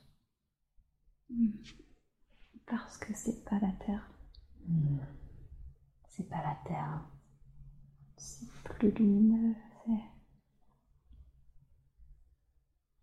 [1.30, 1.50] Hmm.
[2.66, 4.08] Parce que c'est pas la Terre.
[4.68, 4.98] Hmm.
[6.10, 7.04] C'est pas la Terre.
[8.16, 9.56] C'est plus lumineux.
[9.88, 9.96] Il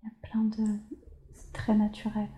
[0.03, 0.79] y a plein de.
[1.33, 2.29] C'est très naturel.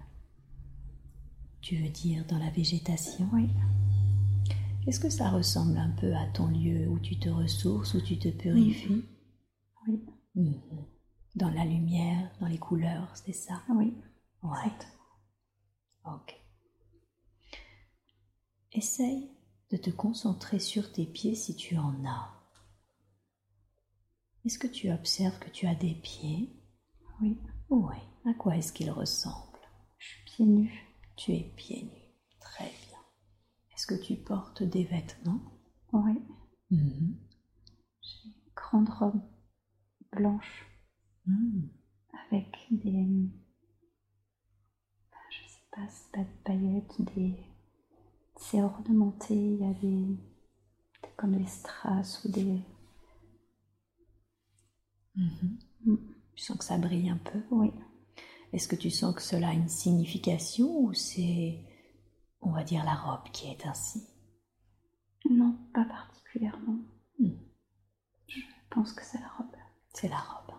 [1.61, 3.49] Tu veux dire dans la végétation Oui.
[4.87, 8.17] Est-ce que ça ressemble un peu à ton lieu où tu te ressources, où tu
[8.17, 9.05] te purifies
[9.87, 10.01] Oui.
[10.35, 10.61] Mhm.
[11.35, 13.61] Dans la lumière, dans les couleurs, c'est ça?
[13.69, 13.93] Oui.
[14.43, 14.71] Ouais.
[16.05, 16.35] Ok.
[18.73, 19.29] Essaye
[19.69, 22.33] de te concentrer sur tes pieds si tu en as.
[24.45, 26.49] Est-ce que tu observes que tu as des pieds?
[27.21, 27.37] Oui.
[27.69, 27.95] Oui.
[28.25, 29.59] À quoi est-ce qu'ils ressemblent?
[29.99, 30.87] Je suis pieds nus.
[31.23, 32.15] Tu es pieds nus.
[32.39, 32.97] Très bien.
[33.71, 35.39] Est-ce que tu portes des vêtements?
[35.93, 36.19] Oui.
[36.71, 37.15] Mhm.
[38.01, 39.21] J'ai une grande robe
[40.11, 40.65] blanche
[41.27, 41.69] mhm.
[42.27, 43.29] avec des.
[45.29, 47.35] Je sais pas, c'est pas des paillettes, des.
[48.37, 50.17] C'est ornementé, il y a des.
[51.17, 52.63] comme des strass ou des.
[55.15, 55.59] Mhm.
[55.85, 55.97] Mm.
[56.33, 57.43] Tu sens que ça brille un peu?
[57.51, 57.71] Oui.
[58.53, 61.63] Est-ce que tu sens que cela a une signification ou c'est,
[62.41, 64.03] on va dire, la robe qui est ainsi?
[65.29, 66.79] Non, pas particulièrement.
[67.19, 67.37] Hmm.
[68.27, 68.39] Je
[68.69, 69.55] pense que c'est la robe.
[69.93, 70.55] C'est la robe.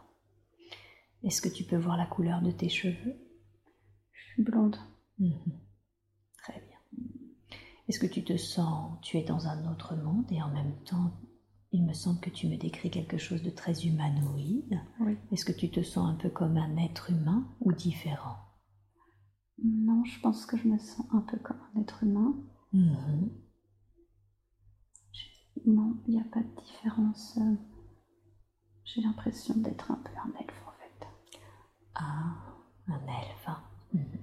[1.22, 3.16] Est-ce que tu peux voir la couleur de tes cheveux?
[4.12, 4.76] Je suis blonde.
[5.18, 5.60] Mhm.
[6.38, 7.08] Très bien.
[7.88, 11.12] Est-ce que tu te sens, tu es dans un autre monde et en même temps
[11.72, 14.78] il me semble que tu me décris quelque chose de très humanoïde.
[15.00, 15.16] Oui.
[15.32, 18.36] Est-ce que tu te sens un peu comme un être humain ou différent?
[19.62, 22.34] Non, je pense que je me sens un peu comme un être humain.
[22.72, 23.30] Mhm.
[25.66, 27.38] Non, il n'y a pas de différence.
[27.38, 27.54] Euh,
[28.84, 31.06] j'ai l'impression d'être un peu un elfe en fait.
[31.94, 32.34] Ah,
[32.88, 33.48] un elfe.
[33.94, 34.18] Mhm.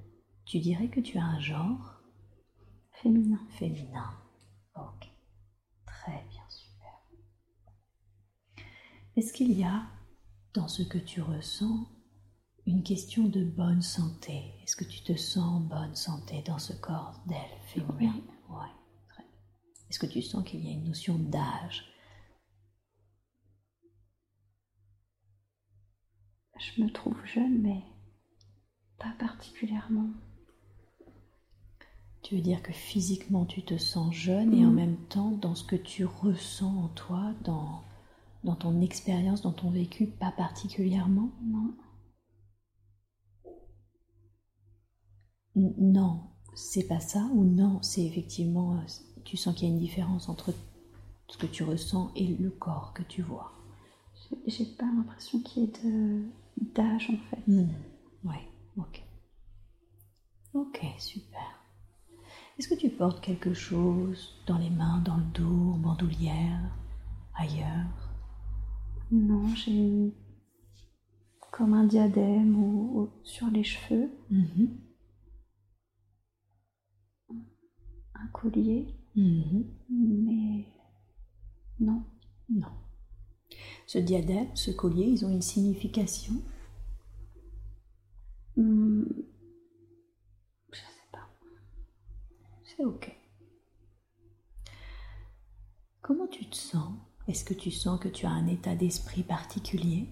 [0.46, 2.02] Tu dirais que tu as un genre?
[2.92, 3.40] Féminin.
[3.52, 4.10] Féminin.
[4.76, 5.08] Ok.
[5.86, 6.39] Très bien.
[9.20, 9.84] Est-ce qu'il y a
[10.54, 11.90] dans ce que tu ressens
[12.66, 14.54] une question de bonne santé?
[14.64, 18.16] Est-ce que tu te sens en bonne santé dans ce corps d'elfe féminin?
[18.50, 18.68] Oui.
[19.10, 19.26] Très
[19.90, 21.84] Est-ce que tu sens qu'il y a une notion d'âge?
[26.58, 27.84] Je me trouve jeune, mais
[29.00, 30.12] pas particulièrement.
[32.24, 34.76] Tu veux dire que physiquement tu te sens jeune et en Mm.
[34.76, 37.84] même temps dans ce que tu ressens en toi, dans
[38.44, 41.74] dans ton expérience, dans ton vécu, pas particulièrement Non?
[45.56, 46.22] Non,
[46.56, 48.82] c'est pas ça, ou non, c'est effectivement, euh,
[49.26, 50.54] tu sens qu'il y a une différence entre
[51.28, 53.52] ce que tu ressens et le corps que tu vois.
[54.48, 56.22] J'ai pas l'impression qu'il y ait
[56.76, 57.52] d'âge en fait.
[57.52, 57.70] Hmm.
[58.24, 58.48] Ouais,
[58.78, 59.04] ok.
[60.54, 61.64] Ok, super.
[62.58, 66.76] Est-ce que tu portes quelque chose dans les mains, dans le dos, en bandoulière,
[67.36, 68.09] ailleurs?
[69.12, 70.14] Non, j'ai
[71.52, 74.10] comme un diadème ou, sur les cheveux.
[74.30, 74.78] Mhm.
[78.14, 78.96] Un collier.
[79.16, 79.66] Mhm.
[79.90, 80.66] Mais
[81.80, 82.04] non.
[82.50, 82.72] Non.
[83.88, 86.36] Ce diadème, ce collier, ils ont une signification?
[88.56, 89.04] Hmm,
[90.72, 91.28] je sais pas.
[92.64, 93.16] C'est ok.
[96.02, 96.94] Comment tu te sens?
[97.30, 100.10] Est-ce que tu sens que tu as un état d'esprit particulier?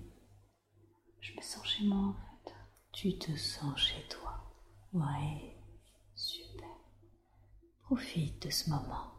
[1.19, 2.53] Je me sens chez moi en fait.
[2.91, 4.53] Tu te sens chez toi.
[4.93, 5.57] Ouais,
[6.13, 6.69] super.
[7.81, 9.13] Profite de ce moment.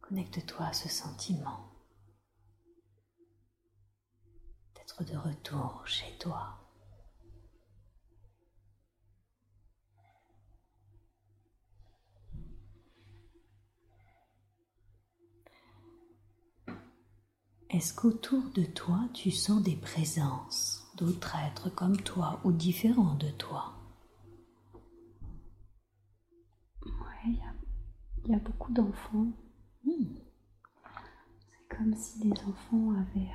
[0.00, 1.74] Connecte-toi à ce sentiment
[4.74, 6.65] d'être de retour chez toi.
[17.70, 23.28] Est-ce qu'autour de toi, tu sens des présences d'autres êtres comme toi ou différents de
[23.30, 23.74] toi?
[26.84, 27.54] Ouais, il y a,
[28.24, 29.32] il y a beaucoup d'enfants.
[29.84, 30.14] Hmm,
[31.50, 33.30] C'est comme si les enfants avaient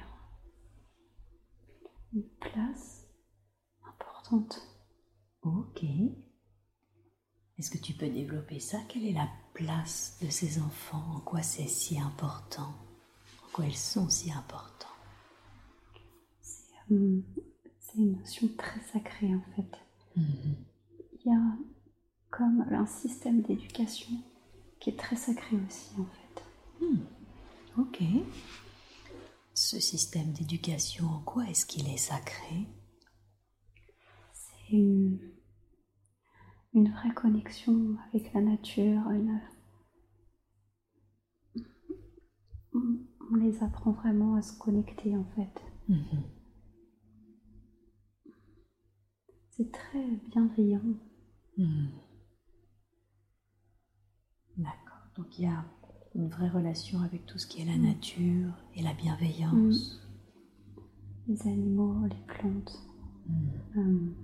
[2.13, 3.05] une place
[3.85, 4.61] importante.
[5.41, 5.83] Ok.
[7.57, 8.79] Est-ce que tu peux développer ça?
[8.87, 11.15] Quelle est la place de ces enfants?
[11.15, 12.73] En quoi c'est si important?
[13.51, 14.87] En quoi ils sont si importants
[16.89, 17.23] Hum,
[17.79, 19.77] C'est une notion très sacrée en fait.
[20.15, 20.55] Mhm.
[21.13, 21.57] Il y a
[22.29, 24.17] comme un système d'éducation
[24.79, 26.43] qui est très sacré aussi en fait.
[27.77, 28.01] Ok.
[29.53, 32.67] Ce système d'éducation, en quoi est-ce qu'il est sacré?
[34.33, 35.19] C'est une,
[36.73, 39.01] une vraie connexion avec la nature.
[39.11, 39.41] une-
[43.31, 45.61] On les apprend vraiment à se connecter en fait.
[45.87, 46.23] Mhm.
[49.51, 50.81] C'est très bienveillant.
[51.57, 51.87] Hmm.
[54.57, 55.07] D'accord.
[55.15, 55.63] Donc il y a
[56.15, 60.01] une vraie relation avec tout ce qui est la nature et la bienveillance.
[61.27, 62.77] Les animaux, les plantes,
[63.27, 63.77] Hmm.
[63.77, 64.15] euh,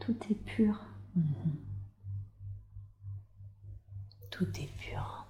[0.00, 0.80] tout est pur.
[1.14, 1.56] Mhm.
[4.32, 5.26] Tout est pur.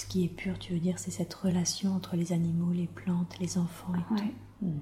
[0.00, 3.38] Ce qui est pur, tu veux dire, c'est cette relation entre les animaux, les plantes,
[3.38, 4.32] les enfants et Ouais.
[4.60, 4.66] tout.
[4.66, 4.80] Hmm.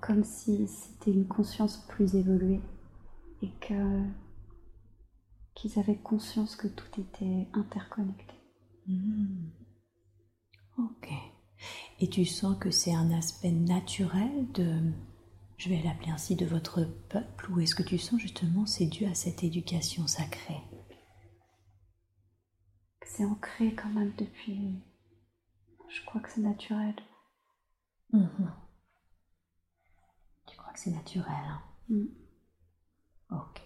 [0.00, 2.60] Comme si c'était une conscience plus évoluée
[3.42, 4.04] et que
[5.54, 8.34] qu'ils avaient conscience que tout était interconnecté.
[8.86, 9.48] Hmm.
[10.78, 11.10] Ok.
[11.98, 14.92] Et tu sens que c'est un aspect naturel de,
[15.56, 19.04] je vais l'appeler ainsi, de votre peuple, ou est-ce que tu sens justement c'est dû
[19.06, 20.62] à cette éducation sacrée?
[23.14, 24.82] C'est ancré quand même depuis.
[25.90, 26.94] Je crois que c'est naturel.
[28.10, 28.50] Mhm.
[30.46, 31.60] Tu crois que c'est naturel hein?
[31.90, 32.06] Mm.
[33.30, 33.60] Ok.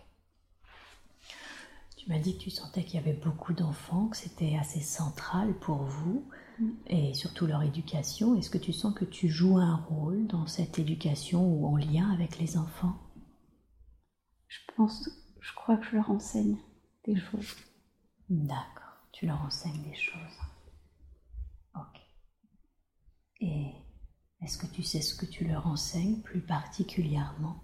[1.96, 5.54] Tu m'as dit que tu sentais qu'il y avait beaucoup d'enfants, que c'était assez central
[5.60, 6.28] pour vous,
[6.58, 6.70] Mm.
[6.86, 8.34] et surtout leur éducation.
[8.36, 12.10] Est-ce que tu sens que tu joues un rôle dans cette éducation ou en lien
[12.10, 12.98] avec les enfants?
[14.48, 15.08] Je pense,
[15.40, 16.56] je crois que je leur enseigne
[17.04, 17.54] des choses.
[18.30, 18.85] D'accord,
[19.16, 20.38] tu leur enseignes des choses.
[21.74, 22.00] Ok.
[23.40, 23.72] Et
[24.42, 27.62] est-ce que tu sais ce que tu leur enseignes plus particulièrement?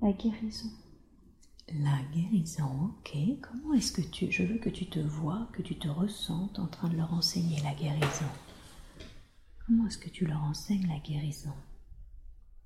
[0.00, 0.70] La guérison.
[1.80, 3.16] La guérison, ok.
[3.42, 4.30] Comment est-ce que tu...
[4.30, 7.60] Je veux que tu te vois, que tu te ressentes en train de leur enseigner
[7.62, 8.30] la guérison.
[9.66, 11.56] Comment est-ce que tu leur enseignes la guérison?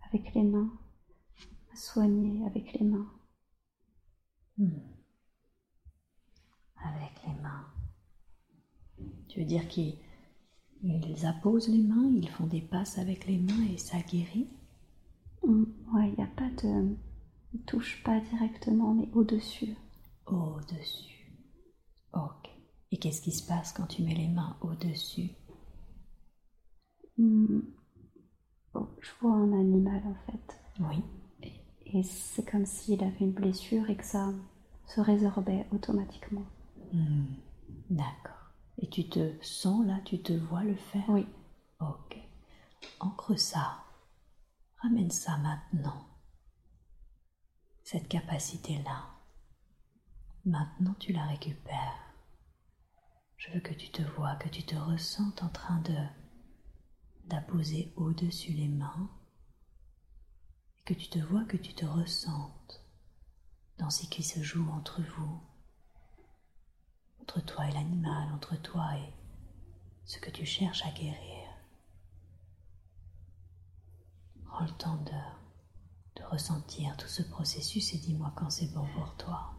[0.02, 0.70] Avec les mains.
[1.72, 3.10] À soigner avec les mains.
[4.58, 4.91] Hmm.
[6.84, 7.66] Avec les mains.
[9.28, 9.96] Tu veux dire qu'ils
[10.82, 14.48] ils apposent les mains, ils font des passes avec les mains et ça guérit?
[15.46, 16.96] Mm, Ouais, il n'y a pas de.
[17.54, 19.76] Ils ne touchent pas directement, mais au-dessus.
[20.26, 21.32] Au-dessus.
[22.14, 22.48] Ok.
[22.90, 25.30] Et qu'est-ce qui se passe quand tu mets les mains au-dessus?
[27.18, 27.60] Mm.
[28.74, 30.58] Bon, je vois un animal en fait.
[30.80, 31.02] Oui.
[31.86, 34.32] Et c'est comme s'il avait une blessure et que ça
[34.86, 36.44] se résorbait automatiquement.
[36.92, 37.34] Hmm.
[37.90, 38.52] D'accord.
[38.78, 41.08] Et tu te sens là, tu te vois le faire?
[41.08, 41.26] Oui.
[41.80, 42.18] Ok.
[43.00, 43.84] Ancre ça.
[44.82, 46.06] Ramène ça maintenant.
[47.82, 49.10] Cette capacité-là.
[50.44, 51.98] Maintenant, tu la récupères.
[53.36, 55.96] Je veux que tu te vois, que tu te ressentes en train de
[57.26, 59.08] d'apposer au-dessus les mains
[60.76, 62.84] et que tu te vois, que tu te ressentes
[63.78, 65.40] dans ce qui se joue entre vous,
[67.22, 69.12] entre toi et l'animal, entre toi et
[70.04, 71.48] ce que tu cherches à guérir.
[74.46, 79.14] Prends le temps de, de ressentir tout ce processus et dis-moi quand c'est bon pour
[79.16, 79.54] toi.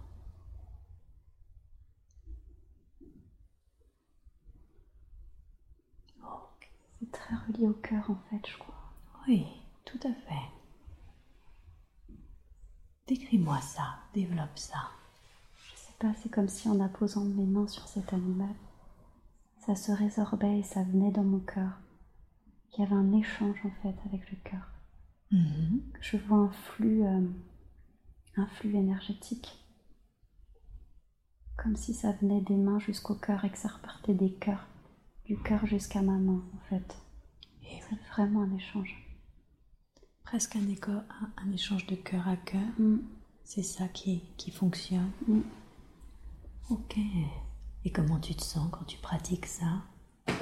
[7.00, 8.94] C'est très relié au cœur en fait, je crois.
[9.28, 9.46] Oui,
[9.86, 10.50] tout à fait.
[13.08, 14.90] Décris-moi ça, développe ça.
[16.02, 18.54] Je sais pas, c'est comme si en apposant mes mains sur cet animal,
[19.66, 21.80] ça se résorbait et ça venait dans mon cœur.
[22.74, 24.68] Il y avait un échange en fait avec le cœur.
[25.32, 25.82] Mhm.
[26.02, 27.28] Je vois un flux, euh,
[28.38, 29.60] un flux énergétique.
[31.58, 34.68] Comme si ça venait des mains jusqu'au cœur et que ça repartait des cœurs,
[35.26, 36.98] du cœur jusqu'à ma main en fait.
[37.64, 38.96] Et C'est vraiment un échange.
[40.24, 42.68] presque un, écho, un, un échange de cœur à cœur.
[42.80, 42.98] Mm,
[43.44, 45.12] C'est ça qui, qui fonctionne.
[45.28, 45.42] mm.
[46.70, 46.98] Ok.
[47.86, 49.84] Et comment tu te sens quand tu pratiques ça?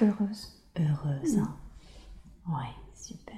[0.01, 0.63] Heureuse.
[0.77, 1.37] Heureuse.
[1.39, 1.57] hein?
[2.47, 3.35] Ouais, super.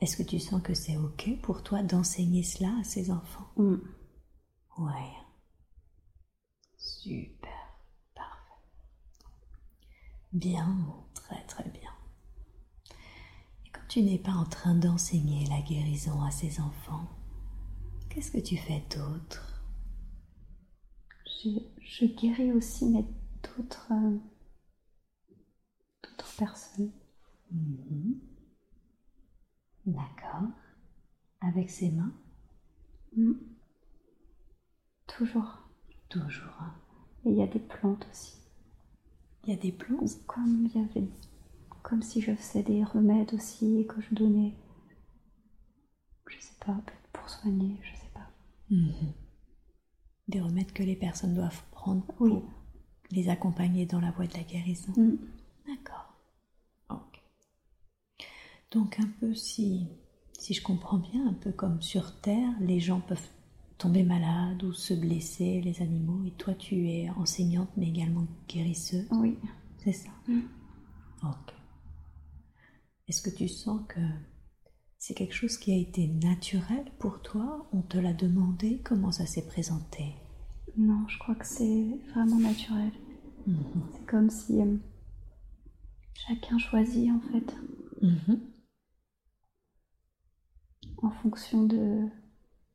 [0.00, 3.48] Est-ce que tu sens que c'est ok pour toi d'enseigner cela à ces enfants?
[3.56, 3.76] Mm.
[4.78, 5.12] Ouais.
[6.76, 7.50] Super.
[8.14, 8.60] Parfait.
[10.32, 10.76] Bien,
[11.14, 11.90] très très bien.
[13.66, 17.08] Et quand tu n'es pas en train d'enseigner la guérison à ces enfants,
[18.08, 19.51] qu'est-ce que tu fais d'autre?
[21.42, 21.48] Je,
[21.80, 23.04] je guéris aussi, mais
[23.42, 24.18] d'autres euh,
[26.02, 26.92] d'autres personnes.
[27.50, 28.20] Mhm.
[29.86, 30.48] D'accord.
[31.40, 32.12] Avec ses mains?
[33.16, 33.32] Mm.
[35.06, 35.58] Toujours.
[36.08, 36.64] Toujours.
[37.24, 38.34] Et il y a des plantes aussi.
[39.44, 40.24] Il y a des plantes?
[40.26, 41.06] Comme il y avait,
[41.82, 44.54] comme si je faisais des remèdes aussi et que je donnais,
[46.28, 46.76] je sais pas,
[47.12, 48.28] pour soigner, je sais pas.
[48.70, 49.12] Mhm.
[50.28, 52.42] Des remèdes que les personnes doivent prendre pour Oui.
[53.10, 54.92] les accompagner dans la voie de la guérison.
[54.96, 55.16] Mm.
[55.66, 56.14] D'accord.
[56.90, 57.20] Ok.
[58.70, 59.86] Donc un peu si,
[60.38, 63.28] si je comprends bien, un peu comme sur Terre, les gens peuvent
[63.78, 69.08] tomber malades ou se blesser, les animaux, et toi tu es enseignante mais également guérisseuse,
[69.10, 69.36] Oui.
[69.78, 70.10] c'est ça?
[70.28, 70.40] Mm.
[71.24, 71.54] Ok.
[73.08, 74.00] Est-ce que tu sens que
[75.04, 77.66] c'est quelque chose qui a été naturel pour toi?
[77.72, 78.80] On te l'a demandé?
[78.84, 80.14] Comment ça s'est présenté?
[80.76, 82.92] Non, je crois que c'est vraiment naturel.
[83.48, 83.82] Mhm.
[83.92, 84.76] C'est comme si euh,
[86.14, 87.56] chacun choisit en fait
[88.00, 88.40] Mhm.
[90.98, 92.06] en fonction de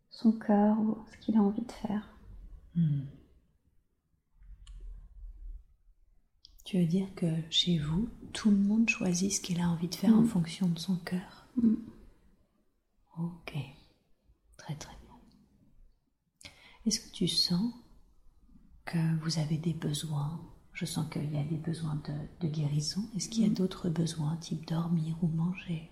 [0.10, 2.10] son cœur ou ce qu'il a envie de faire.
[2.76, 3.04] Hmm.
[6.66, 9.96] Tu veux dire que chez vous, tout le monde choisit ce qu'il a envie de
[9.96, 10.28] faire en Mm.
[10.28, 11.76] fonction de son cœur Mm.
[13.18, 13.54] Ok,
[14.58, 15.16] très très bien.
[16.88, 17.72] Est-ce que tu sens
[18.86, 20.42] que vous avez des besoins?
[20.74, 23.04] Je sens qu'il y a des besoins de, de guérison.
[23.16, 23.54] Est-ce qu'il y a Mm.
[23.54, 25.92] d'autres besoins, type dormir ou manger?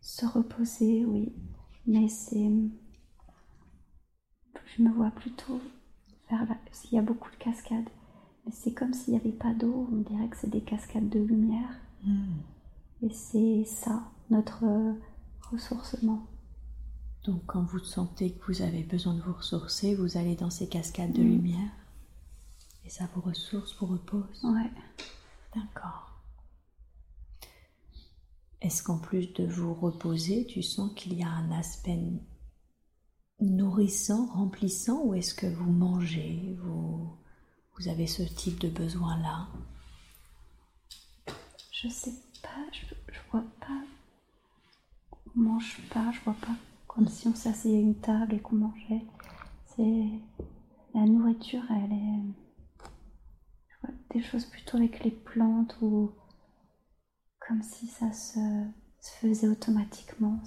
[0.00, 1.32] Se reposer, oui,
[1.86, 2.50] mais c'est.
[4.76, 5.60] Je me vois plutôt
[6.28, 6.56] faire la.
[6.70, 7.88] S'il y a beaucoup de cascades,
[8.46, 11.20] mais c'est comme s'il n'y avait pas d'eau, on dirait que c'est des cascades de
[11.20, 12.42] lumière, Hmm.
[13.02, 14.92] et c'est ça, notre euh,
[15.50, 16.24] ressourcement.
[17.28, 20.66] Donc quand vous sentez que vous avez besoin de vous ressourcer, vous allez dans ces
[20.66, 21.28] cascades de Mm.
[21.30, 21.70] lumière
[22.86, 24.42] et ça vous ressource, vous repose.
[24.44, 24.70] Ouais.
[25.54, 26.22] D'accord.
[28.62, 32.00] Est-ce qu'en plus de vous reposer, tu sens qu'il y a un aspect
[33.40, 37.14] nourrissant, remplissant, ou est-ce que vous mangez, vous,
[37.76, 39.48] vous avez ce type de besoin-là?
[41.72, 43.82] Je sais pas, je, je vois pas.
[45.36, 46.56] On mange pas, je vois pas
[46.98, 49.06] comme si on s'asseyait à une table et qu'on mangeait.
[49.66, 50.08] C'est.
[50.94, 52.22] La nourriture, elle est.
[53.68, 56.10] Je vois des choses plutôt avec les plantes ou.
[57.46, 58.40] Comme si ça se,
[59.00, 60.40] se faisait automatiquement.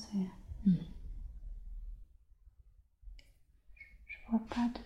[0.66, 0.76] Hmm.
[4.06, 4.80] Je vois pas de.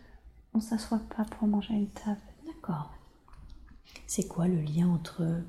[0.53, 2.21] On s'assoit pas pour manger à une table.
[2.45, 2.93] D'accord.
[4.05, 5.41] C'est quoi le lien entre,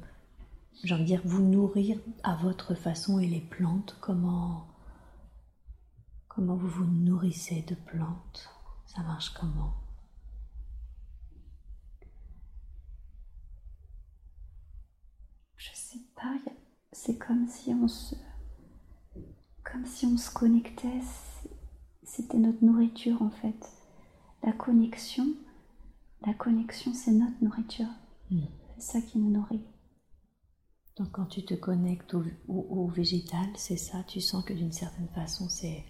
[0.83, 3.99] j'ai envie de dire, vous nourrir à votre façon et les plantes?
[4.01, 4.67] Comment,
[6.37, 8.51] comment vous vous nourrissez de plantes?
[8.85, 9.73] Ça marche comment?
[15.57, 16.37] Je sais pas,
[16.93, 18.15] c'est comme si on se.
[19.65, 21.01] Comme si on se connectait,
[22.05, 23.69] c'était notre nourriture en fait.
[24.45, 25.27] La connexion,
[26.27, 27.89] la connexion c'est notre nourriture.
[28.31, 28.45] Hmm.
[28.79, 29.65] C'est ça qui nous nourrit.
[30.99, 34.73] Donc quand tu te connectes au, au- au végétal, c'est ça, tu sens que d'une
[34.73, 35.85] certaine façon c'est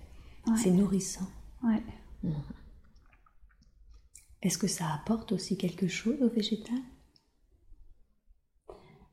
[0.46, 0.56] Ouais.
[0.56, 1.26] c'est nourrissant.
[1.62, 1.82] Ouais.
[4.42, 6.78] Est-ce que ça apporte aussi quelque chose au végétal?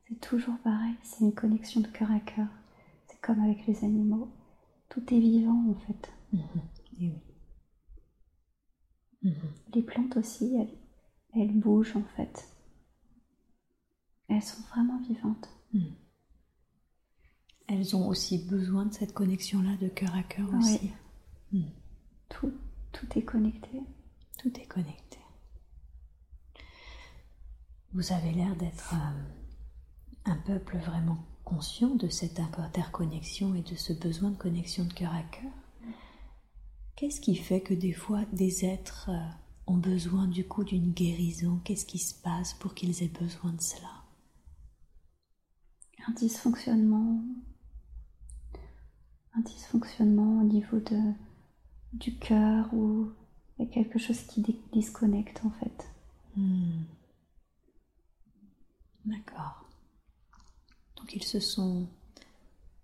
[0.08, 2.48] C'est toujours pareil, c'est une connexion de cœur à cœur.
[3.08, 4.32] C'est comme avec les animaux.
[4.90, 6.12] Tout est vivant en fait.
[7.00, 7.12] Oui.
[9.24, 9.34] Mhm.
[9.74, 10.78] Les plantes aussi, elles,
[11.34, 12.48] elles bougent en fait.
[14.28, 15.50] Elles sont vraiment vivantes.
[17.68, 20.92] Elles ont aussi besoin de cette connexion-là de cœur à cœur aussi.
[21.53, 21.72] Oui.
[22.29, 22.51] Tout,
[22.91, 23.81] tout est connecté.
[24.39, 25.19] Tout est connecté.
[27.93, 33.93] Vous avez l'air d'être euh, un peuple vraiment conscient de cette interconnexion et de ce
[33.93, 35.51] besoin de connexion de cœur à cœur.
[36.95, 39.29] Qu'est-ce qui fait que des fois des êtres euh,
[39.67, 41.62] ont besoin du coup d'une guérison?
[41.63, 44.03] Qu'est-ce qui se passe pour qu'ils aient besoin de cela?
[46.07, 47.22] Un dysfonctionnement.
[49.36, 51.13] Un dysfonctionnement au niveau de,
[51.94, 53.12] du cœur ou
[53.58, 55.88] il y a quelque chose qui disconnecte en fait.
[56.36, 56.84] Hmm.
[59.06, 59.70] D'accord.
[60.98, 61.88] Donc ils se sont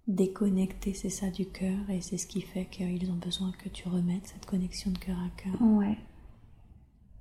[0.07, 3.87] déconnectés, c'est ça, du cœur, et c'est ce qui fait qu'ils ont besoin que tu
[3.87, 5.61] remettes cette connexion de cœur à cœur.
[5.61, 5.97] Ouais.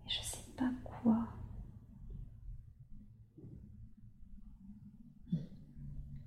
[0.09, 1.19] Je sais pas quoi.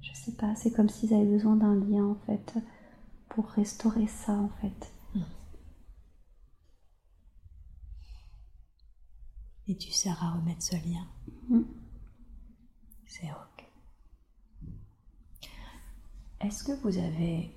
[0.01, 2.53] Je sais pas, c'est comme s'ils avaient besoin d'un lien en fait
[3.30, 4.90] pour restaurer ça en fait.
[9.68, 11.08] Et tu sers à remettre ce lien.
[11.50, 11.62] Mm.
[13.06, 13.65] C'est ok.
[16.41, 17.56] Est-ce que vous avez,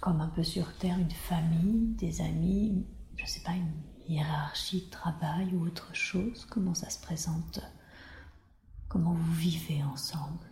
[0.00, 2.86] comme un peu sur Terre, une famille, des amis,
[3.16, 6.44] je sais pas, une hiérarchie de travail ou autre chose?
[6.46, 7.60] Comment ça se présente?
[8.88, 10.46] Comment vous vivez ensemble?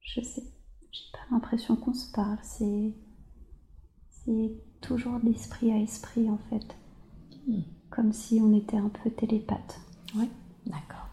[0.00, 0.42] Je sais,
[0.90, 2.94] j'ai pas l'impression qu'on se parle, c'est
[4.10, 6.76] c'est toujours d'esprit à esprit en fait.
[7.46, 7.62] Hmm.
[7.90, 9.80] Comme si on était un peu télépathe.
[10.14, 10.28] Oui,
[10.66, 11.06] d'accord.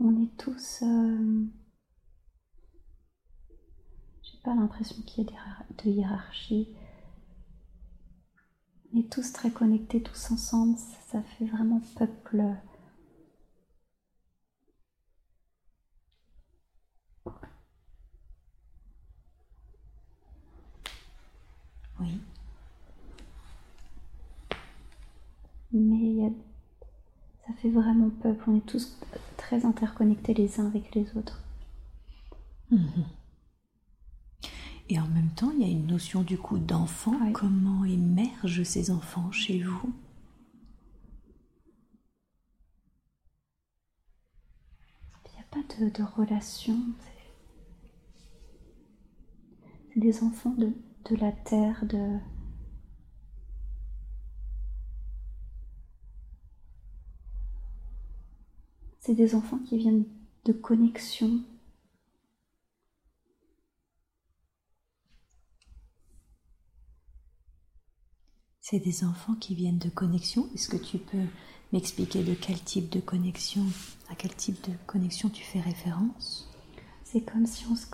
[0.00, 0.82] On est tous.
[0.82, 1.44] euh,
[4.22, 5.30] J'ai pas l'impression qu'il y ait
[5.84, 6.68] de hiérarchie.
[8.92, 10.76] On est tous très connectés, tous ensemble.
[10.78, 12.42] Ça, ça fait vraiment peuple.
[22.00, 22.20] Oui.
[25.72, 26.30] Mais il y a-
[27.46, 28.44] ça fait vraiment peuple.
[28.48, 28.98] On est tous
[29.36, 31.42] très interconnectés les uns avec les autres.
[34.90, 37.14] Et en même temps, il y a une notion du coup d'enfant.
[37.22, 37.32] Oui.
[37.32, 39.92] Comment émergent ces enfants chez vous?
[45.24, 46.76] Il n'y a pas de, de relation.
[46.98, 47.10] c'est-
[49.92, 50.72] C'est des enfants de,
[51.10, 52.18] de la terre, de.
[59.00, 60.04] C'est des enfants qui viennent
[60.44, 61.40] de connexion.
[68.60, 70.48] C'est des enfants qui viennent de connexion.
[70.54, 71.24] Est-ce que tu peux
[71.72, 73.64] m'expliquer de quel type de connexion,
[74.10, 76.48] à quel type de connexion tu fais référence?
[77.02, 77.86] C'est comme si on se.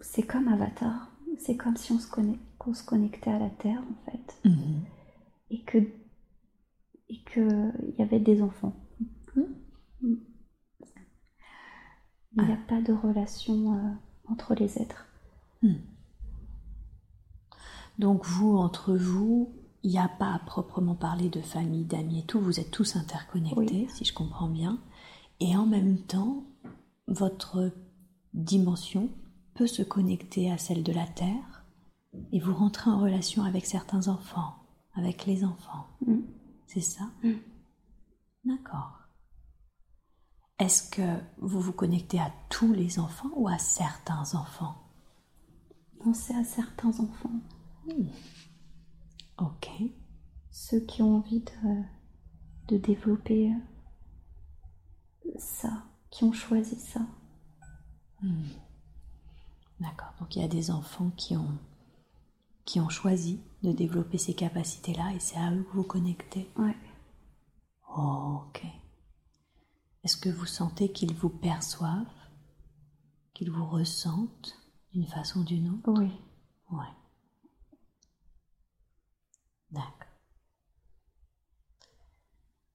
[0.00, 1.10] C'est comme Avatar.
[1.38, 4.40] C'est comme si on se, connect- qu'on se connectait à la terre en fait.
[5.50, 5.78] Et que.
[7.08, 7.70] Et que.
[7.88, 8.74] Il y avait des enfants.
[9.36, 9.44] Hmm.
[10.02, 10.18] Il
[12.36, 13.90] n'y a pas de relation euh,
[14.30, 15.06] entre les êtres.
[17.98, 22.26] Donc vous, entre vous, il n'y a pas à proprement parler de famille, d'amis et
[22.26, 23.88] tout, vous êtes tous interconnectés, Oui.
[23.90, 24.78] si je comprends bien.
[25.40, 26.44] Et en même temps,
[27.08, 27.72] votre
[28.34, 29.08] dimension
[29.54, 31.64] peut se connecter à celle de la Terre
[32.32, 34.54] et vous rentrez en relation avec certains enfants,
[34.94, 35.86] avec les enfants.
[36.06, 36.18] Mm.
[36.66, 37.04] C'est ça?
[37.24, 37.32] Mm.
[38.44, 38.97] D'accord.
[40.58, 44.76] Est-ce que vous vous connectez à tous les enfants ou à certains enfants?
[46.02, 47.40] Pensez à certains enfants,
[49.38, 49.68] Ok.
[50.50, 51.82] ceux qui ont envie de,
[52.68, 57.00] de développer euh, ça, qui ont choisi ça.
[59.80, 60.12] D'accord.
[60.18, 61.58] Donc il y a des enfants qui ont,
[62.64, 66.48] qui ont choisi de développer ces capacités-là et c'est à eux que vous connectez?
[66.56, 66.76] Ouais.
[67.96, 68.62] Oh, ok.
[70.08, 72.06] Est-ce que vous sentez qu'ils vous perçoivent,
[73.34, 74.56] qu'ils vous ressentent
[74.90, 75.90] d'une façon ou d'une autre?
[75.90, 76.10] Oui.
[76.70, 76.94] Ouais.
[79.70, 80.08] D'accord.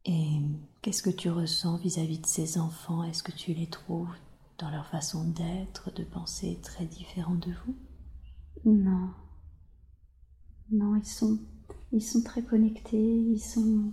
[0.05, 0.41] Et
[0.83, 3.03] qu'est-ce que tu ressens vis-à-vis de ces enfants?
[3.03, 4.15] Est-ce que tu les trouves
[4.59, 7.75] dans leur façon d'être, de penser très différents de vous?
[8.63, 9.09] Non.
[10.69, 11.39] Non, ils sont,
[11.93, 13.91] ils sont très connectés, ils sont.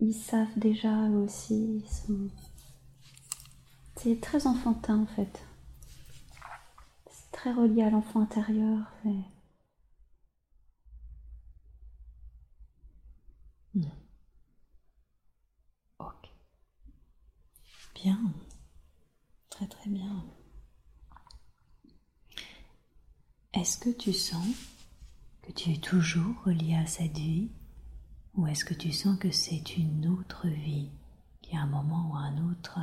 [0.00, 2.28] Ils savent déjà eux aussi, sont.
[3.96, 5.44] C'est très enfantin en fait.
[7.10, 8.92] C'est très relié à l'enfant intérieur.
[9.04, 9.24] et-
[15.98, 16.28] Ok.
[17.94, 18.18] Bien.
[19.50, 20.24] Très très bien.
[23.54, 24.46] Est-ce que tu sens
[25.42, 27.50] que tu es toujours relié à cette vie?
[28.36, 30.90] Ou est-ce que tu sens que c'est une autre vie
[31.42, 32.78] qui à un moment ou à un autre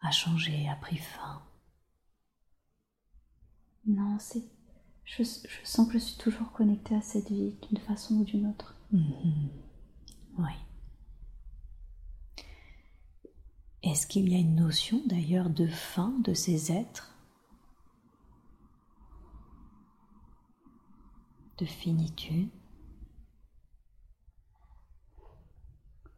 [0.00, 1.42] a changé, a pris fin?
[3.86, 4.42] Non, c'est.
[5.04, 8.46] Je, je sens que je suis toujours connectée à cette vie d'une façon ou d'une
[8.46, 8.76] autre.
[8.92, 9.50] Mhm.
[10.38, 10.52] Oui.
[13.82, 17.16] Est-ce qu'il y a une notion d'ailleurs de fin de ces êtres?
[21.58, 22.48] De finitude?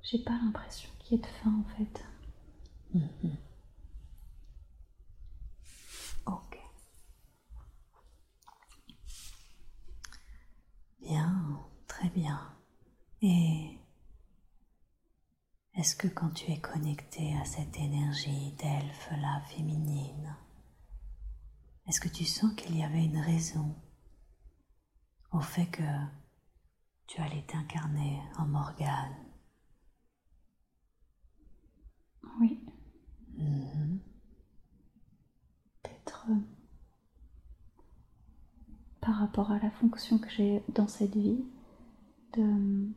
[0.04, 2.04] J'ai pas l'impression qu'il y ait de fin en fait.
[6.26, 6.58] Ok.
[11.00, 12.54] Bien, très bien.
[13.22, 13.78] Et
[15.74, 20.36] est-ce que quand tu es connecté à cette énergie d'elfe là féminine,
[21.86, 23.74] est-ce que tu sens qu'il y avait une raison
[25.32, 25.82] au fait que
[27.06, 29.23] tu allais t'incarner en Morgane?
[32.40, 32.58] Oui,
[33.38, 33.98] Mhm.
[35.82, 36.34] peut-être euh,
[39.00, 41.44] par rapport à la fonction que j'ai dans cette vie,
[42.34, 42.88] de,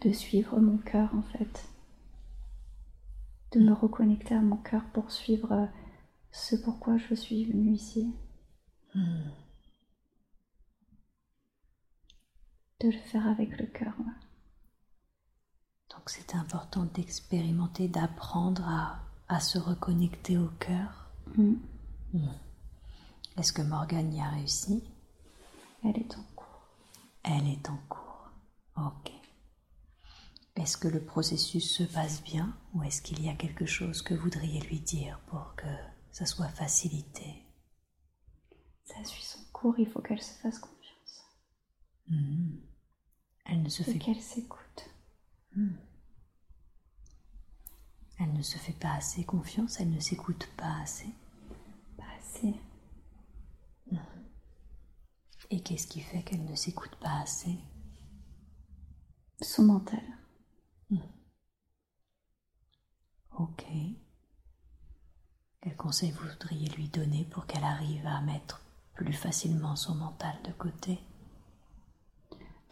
[0.00, 1.68] de suivre mon cœur en fait,
[3.52, 5.66] de me reconnecter à mon cœur pour suivre euh,
[6.32, 8.12] ce pourquoi je suis venue ici,
[8.94, 9.28] Hmm.
[12.80, 13.94] de le faire avec le cœur.
[14.00, 14.27] ouais.
[15.90, 21.10] Donc c'est important d'expérimenter, d'apprendre à, à se reconnecter au cœur.
[21.36, 21.54] Mm.
[23.36, 24.82] Est-ce que Morgane y a réussi?
[25.84, 26.68] Elle est en cours.
[27.22, 28.30] Elle est en cours.
[28.76, 29.12] Ok.
[30.56, 34.14] Est-ce que le processus se passe bien ou est-ce qu'il y a quelque chose que
[34.14, 35.68] vous voudriez lui dire pour que
[36.10, 37.44] ça soit facilité?
[38.84, 41.24] Ça suit son cours, il faut qu'elle se fasse confiance.
[42.08, 42.60] Mhm.
[43.44, 44.58] Elle ne se Et fait qu'elle s'écoute.
[45.56, 45.78] Elle
[48.32, 51.08] ne se fait pas assez confiance, elle ne s'écoute pas assez.
[51.96, 52.54] Pas assez.
[55.50, 57.56] Et qu'est-ce qui fait qu'elle ne s'écoute pas assez?
[59.40, 60.02] Son mental.
[63.38, 63.64] Ok.
[65.60, 68.62] Quel conseil vous voudriez lui donner pour qu'elle arrive à mettre
[68.94, 70.98] plus facilement son mental de côté?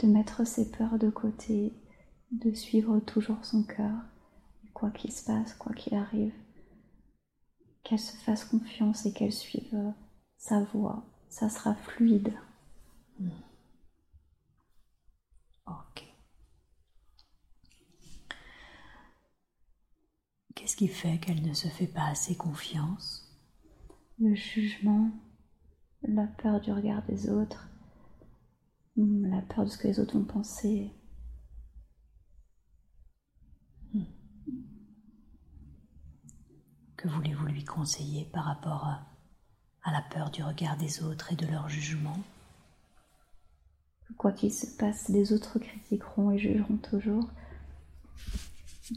[0.01, 1.73] De mettre ses peurs de côté,
[2.33, 3.95] de suivre toujours son cœur,
[4.75, 6.35] quoi qu'il se passe, quoi qu'il arrive,
[7.83, 9.91] qu'elle se fasse confiance et qu'elle suive euh,
[10.37, 12.33] sa voie, ça sera fluide.
[15.67, 16.05] Ok.
[20.55, 23.23] Qu'est-ce qui fait qu'elle ne se fait pas assez confiance?
[24.19, 25.11] Le jugement,
[26.03, 27.69] la peur du regard des autres,
[28.97, 30.91] hum, la peur de ce que les autres vont penser.
[36.97, 39.07] Que voulez-vous lui conseiller par rapport à,
[39.83, 42.19] à la peur du regard des autres et de leur jugement?
[44.17, 47.29] Quoi qu'il se passe, les autres critiqueront et jugeront toujours.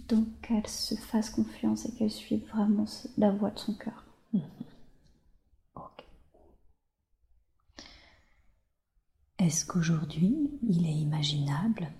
[0.08, 2.86] Donc qu'elle se fasse confiance et qu'elle suive vraiment
[3.18, 4.06] la voie de son cœur.
[5.76, 6.06] Ok.
[9.40, 11.92] Est-ce qu'aujourd'hui, il est imaginable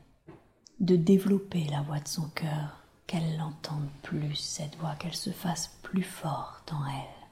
[0.80, 2.79] de développer la voix de son cœur,
[3.10, 7.28] qu'elle l'entende plus, cette voix, qu'elle se fasse plus forte en elle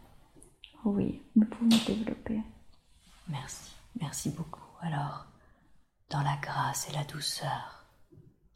[0.85, 2.41] Oui, nous pouvons développer.
[3.27, 4.65] Merci, merci beaucoup.
[4.81, 5.27] Alors,
[6.09, 7.85] dans la grâce et la douceur,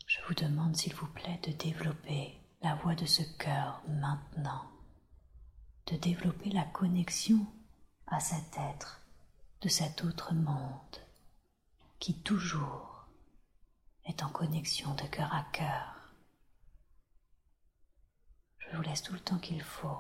[0.08, 4.64] je vous demande s'il vous plaît de développer la voix de ce cœur maintenant,
[5.92, 7.46] de développer la connexion
[8.08, 9.00] à cet être
[9.62, 10.98] de cet autre monde
[12.00, 13.06] qui toujours
[14.06, 16.01] est en connexion de cœur à cœur.
[18.72, 20.00] Je vous laisse tout le temps qu'il faut.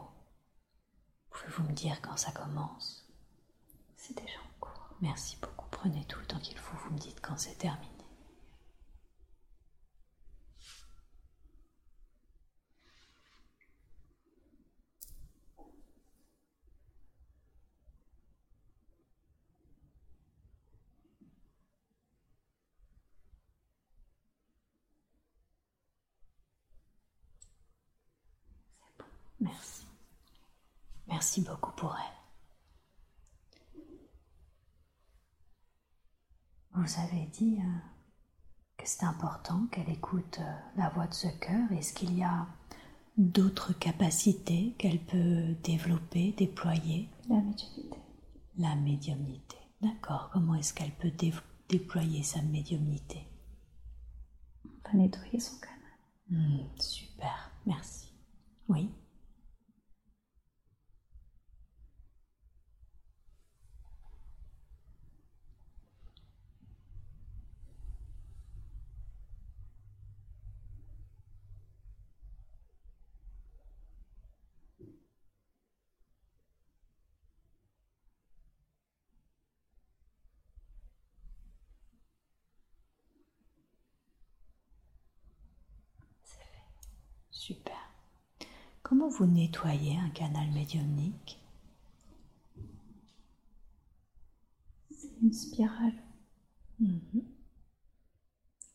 [1.29, 3.05] Pouvez-vous me dire quand ça commence?
[3.97, 4.89] C'est déjà en cours.
[5.01, 7.87] Merci beaucoup Prenez tout le temps qu'il faut, vous me dites quand c'est terminé.
[29.39, 29.85] Merci.
[31.11, 32.17] Merci beaucoup pour elle.
[36.73, 37.79] Vous avez dit euh,
[38.77, 41.69] que c'est important qu'elle écoute euh, la voix de ce cœur.
[41.73, 42.47] Est-ce qu'il y a
[43.17, 47.09] d'autres capacités qu'elle peut développer, déployer?
[47.29, 47.97] La médiumnité.
[48.57, 49.57] La médiumnité.
[49.81, 50.29] D'accord.
[50.31, 51.11] Comment est-ce qu'elle peut
[51.67, 53.27] déployer sa médiumnité?
[54.65, 55.77] On va nettoyer son canal.
[56.29, 57.51] Hmm, super.
[57.65, 58.13] Merci.
[58.69, 58.89] Oui?
[87.33, 87.73] Super.
[88.91, 91.39] Comment vous nettoyez un canal médiumnique?
[94.91, 95.93] C'est une spirale
[96.77, 97.23] mhm.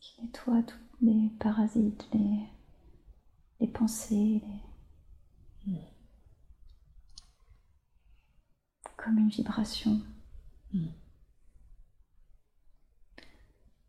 [0.00, 2.48] qui nettoie tous les parasites, les,
[3.60, 4.40] les pensées,
[5.66, 5.80] Mhm.
[8.96, 10.00] comme une vibration.
[10.72, 10.92] Mhm.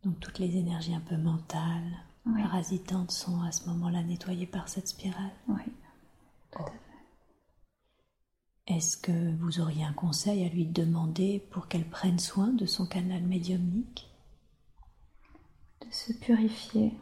[0.04, 2.42] Donc toutes les énergies un peu mentales, Oui.
[2.44, 5.32] parasitantes sont à ce moment-là nettoyées par cette spirale?
[5.48, 5.62] Oui.
[8.68, 12.86] Est-ce que vous auriez un conseil à lui demander pour qu'elle prenne soin de son
[12.86, 14.10] canal médiumnique?
[15.82, 16.94] De se purifier,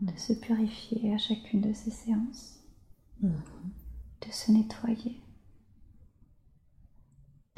[0.00, 2.60] de se purifier à chacune de ces séances,
[3.20, 3.40] Mhm.
[4.26, 5.20] de se nettoyer,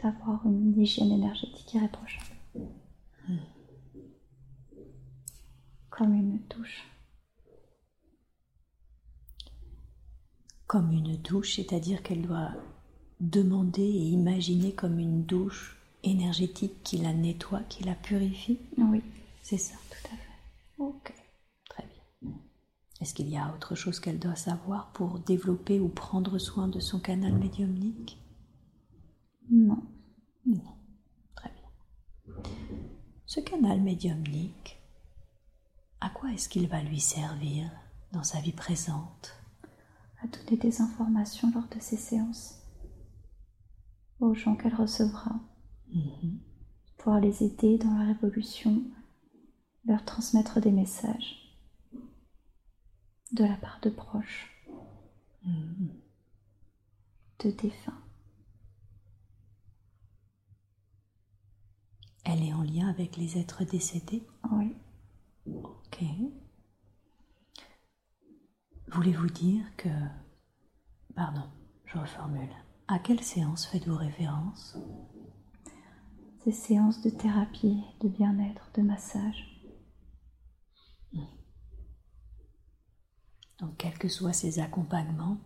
[0.02, 2.36] d'avoir une hygiène énergétique irréprochable.
[5.88, 6.84] Comme une douche.
[10.66, 12.50] Comme une douche, c'est-à-dire qu'elle doit
[13.20, 18.58] demander et imaginer comme une douche énergétique qui la nettoie, qui la purifie.
[18.78, 19.02] Oui,
[19.42, 19.74] C'est ça.
[19.90, 20.22] tout à fait.
[20.78, 21.14] Ok,
[21.68, 22.32] très bien.
[23.00, 26.80] Est-ce qu'il y a autre chose qu'elle doit savoir pour développer ou prendre soin de
[26.80, 28.18] son canal médiumnique?
[29.50, 29.82] Non.
[30.46, 30.74] Non.
[31.36, 32.42] Très bien.
[33.24, 34.78] Ce canal médiumnique,
[36.00, 37.70] à quoi est-ce qu'il va lui servir
[38.12, 39.35] dans sa vie présente?
[40.22, 42.62] À donner des informations lors de ces séances
[44.20, 45.32] aux gens qu'elle recevra,
[45.88, 46.40] Mhm.
[46.98, 48.82] pouvoir les aider dans la révolution,
[49.84, 51.36] leur transmettre des messages
[53.32, 54.50] de la part de proches,
[55.44, 55.90] Mhm.
[57.40, 58.02] de défunts.
[62.24, 64.26] Elle est en lien avec les êtres décédés?
[64.50, 64.74] Oui,
[65.46, 66.02] Ok.
[68.88, 69.88] Voulez-vous dire que...
[71.14, 71.42] Pardon,
[71.86, 72.48] je reformule.
[72.88, 74.76] À quelle séance faites-vous référence?
[76.44, 79.52] Ces séances de thérapie, de bien-être, de massage.
[83.58, 85.38] Donc, quels que soient ses accompagnements,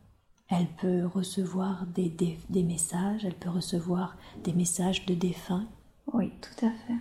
[0.48, 5.68] elle peut recevoir des, des- des messages, elle peut recevoir des messages de défunts
[6.12, 6.98] Oui, tout à fait.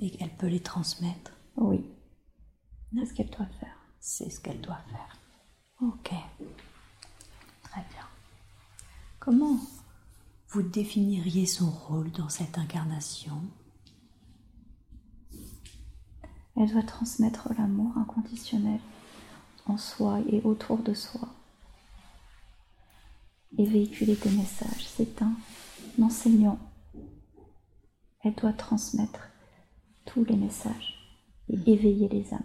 [0.00, 1.32] et elle peut les transmettre?
[1.56, 1.84] Oui,
[2.92, 3.76] c'est ce qu'elle doit faire.
[4.00, 5.19] C'est ce qu'elle doit faire.
[5.82, 6.12] Ok.
[7.62, 8.06] Très bien.
[9.18, 9.58] Comment
[10.50, 13.42] vous définiriez son rôle dans cette incarnation?
[16.56, 18.80] Elle doit transmettre l'amour inconditionnel
[19.66, 21.28] en soi et autour de soi.
[23.56, 24.86] Et véhiculer des messages.
[24.86, 25.32] C'est un
[26.02, 26.58] enseignant.
[28.22, 29.28] Elle doit transmettre
[30.04, 30.98] tous les messages
[31.48, 32.42] et éveiller les âmes.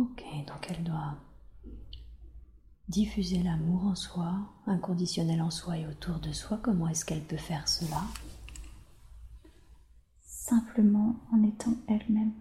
[0.00, 1.14] Ok, donc elle doit
[2.88, 4.32] diffuser l'amour en soi,
[4.66, 6.58] inconditionnel en soi et autour de soi.
[6.62, 8.00] Comment est-ce qu'elle peut faire cela?
[10.22, 12.32] Simplement en étant elle-même.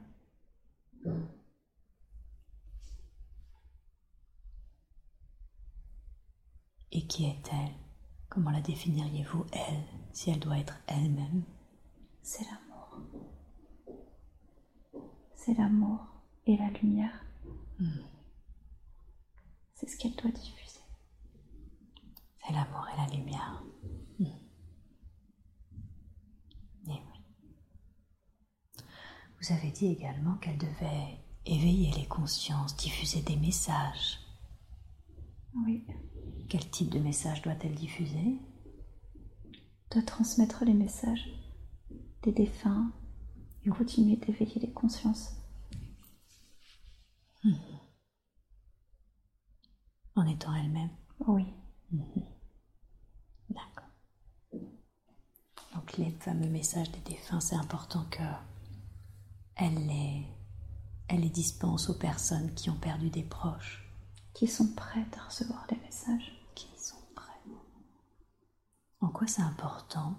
[6.93, 7.73] Et qui est-elle?
[8.29, 11.43] Comment la définiriez-vous, elle, si elle doit être elle-même?
[12.21, 13.01] C'est l'amour.
[15.35, 15.99] C'est l'amour
[16.45, 17.25] et la lumière.
[19.75, 20.79] C'est ce qu'elle doit diffuser.
[22.45, 23.63] C'est l'amour et la lumière.
[24.19, 24.25] Hmm.
[29.41, 34.19] Vous avez dit également qu'elle devait éveiller les consciences, diffuser des messages.
[35.65, 35.85] Oui.
[36.49, 38.37] Quel type de message doit-elle diffuser?
[39.91, 41.29] De transmettre les messages
[42.23, 42.91] des défunts
[43.65, 45.38] et continuer d'éveiller les consciences.
[50.15, 51.45] En étant elle-même Oui.
[53.49, 53.87] D'accord.
[55.73, 58.23] Donc les fameux messages des défunts, c'est important que
[59.55, 60.25] elle les,
[61.07, 63.85] elle les dispense aux personnes qui ont perdu des proches,
[64.33, 66.33] Qui sont prêtes à recevoir les messages.
[66.55, 67.39] qui sont prêts.
[69.01, 70.15] En quoi c'est important?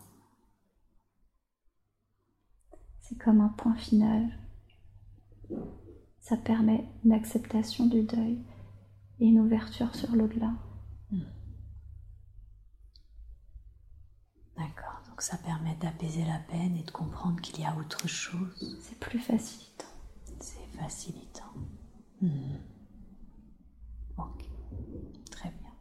[3.01, 4.31] C'est comme un point final.
[6.21, 8.39] Ça permet une acceptation du deuil
[9.19, 10.53] et une ouverture sur l'au-delà.
[14.57, 18.79] D'accord, donc ça permet d'apaiser la peine et de comprendre qu'il y a autre chose.
[18.83, 19.87] C'est plus facilitant.
[20.39, 21.53] C'est facilitant.
[22.21, 22.57] Hmm.
[24.19, 24.45] Ok,
[25.31, 25.73] très bien.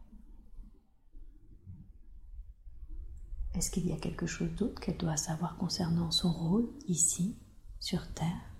[3.54, 7.38] Est-ce qu'il y a quelque chose d'autre qu'elle doit savoir concernant son rôle ici,
[7.80, 8.59] sur Terre?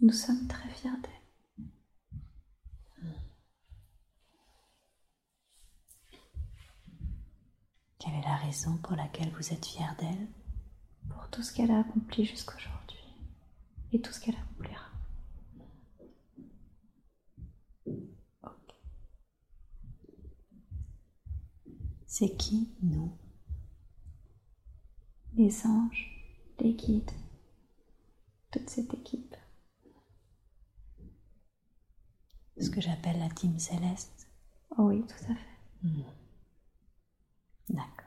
[0.00, 1.66] Nous sommes très fiers d'elle.
[7.98, 10.28] Quelle est la raison pour laquelle vous êtes fier d'elle?
[11.08, 13.02] Pour tout ce qu'elle a accompli jusqu'aujourd'hui
[13.92, 14.86] et tout ce qu'elle accomplira.
[18.44, 18.74] Ok.
[22.06, 23.18] C'est qui nous?
[25.34, 26.08] Les anges,
[26.60, 27.10] les guides,
[28.52, 29.27] toute cette équipe.
[32.60, 34.28] Ce que j'appelle la team céleste
[34.76, 35.58] Oh oui, tout à fait.
[37.68, 38.06] D'accord.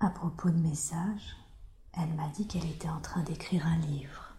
[0.00, 1.36] À propos de messages,
[1.94, 4.34] elle m'a dit qu'elle était en train d'écrire un livre.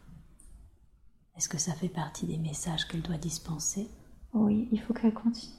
[1.36, 3.89] Est-ce que ça fait partie des messages qu'elle doit dispenser?
[4.33, 5.53] Oui, il faut qu'elle continue.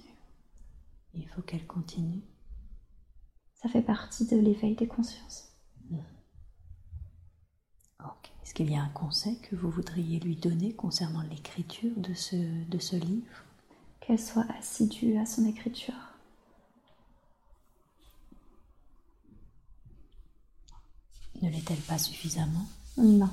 [1.14, 2.22] Il faut qu'elle continue?
[3.54, 5.56] Ça fait partie de l'éveil des consciences.
[5.90, 6.13] Ok.
[8.44, 12.36] Est-ce qu'il y a un conseil que vous voudriez lui donner concernant l'écriture de ce,
[12.36, 13.42] de ce livre?
[14.00, 15.94] Qu'elle soit assidue à son écriture.
[21.40, 22.66] Ne l'est-elle pas suffisamment?
[22.98, 23.30] Non.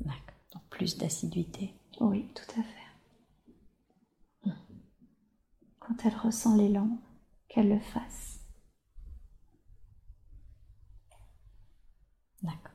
[0.00, 0.34] D'accord.
[0.52, 1.72] Donc plus d'assiduité?
[2.00, 4.52] Oui, tout à fait.
[5.78, 6.98] Quand elle ressent l'élan,
[7.48, 8.40] qu'elle le fasse.
[12.42, 12.72] D'accord.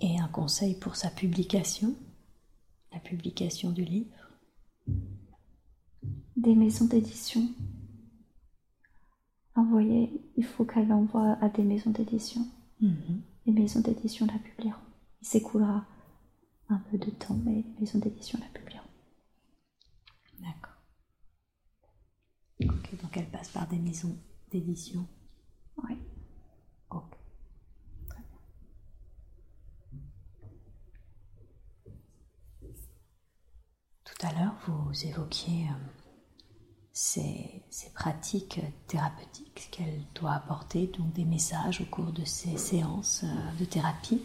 [0.00, 1.94] Et un conseil pour sa publication
[2.92, 4.16] La publication du livre
[6.36, 7.42] Des maisons d'édition.
[9.56, 12.46] Envoyer, il faut qu'elle l'envoie à des maisons d'édition.
[12.80, 13.22] Mhm.
[13.46, 14.78] Les maisons d'édition la publieront.
[15.20, 15.84] Il s'écoulera
[16.68, 18.84] un peu de temps, mais les maisons d'édition la publieront.
[20.40, 20.76] D'accord.
[22.62, 24.16] Ok, donc elle passe par des maisons
[24.50, 25.06] d'édition.
[25.88, 25.96] Oui.
[26.90, 27.02] Ok.
[28.08, 28.38] Très bien.
[34.18, 36.52] Tout à l'heure, vous évoquiez euh,
[36.92, 43.22] ces, ces pratiques thérapeutiques qu'elle doit apporter, donc des messages au cours de ces séances
[43.22, 44.20] euh, de thérapie.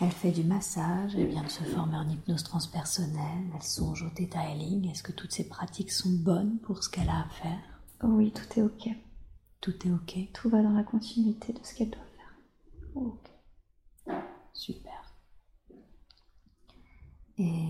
[0.00, 4.10] Elle fait du massage, elle vient de se former en hypnose transpersonnelle, elle songe au
[4.10, 4.90] Theta Healing.
[4.90, 7.80] Est-ce que toutes ces pratiques sont bonnes pour ce qu'elle a à faire?
[8.02, 8.88] Oui, tout est ok.
[9.62, 10.32] Tout est ok?
[10.34, 12.38] Tout va dans la continuité de ce qu'elle doit faire.
[12.94, 13.30] Ok.
[14.52, 15.16] Super.
[17.38, 17.68] Et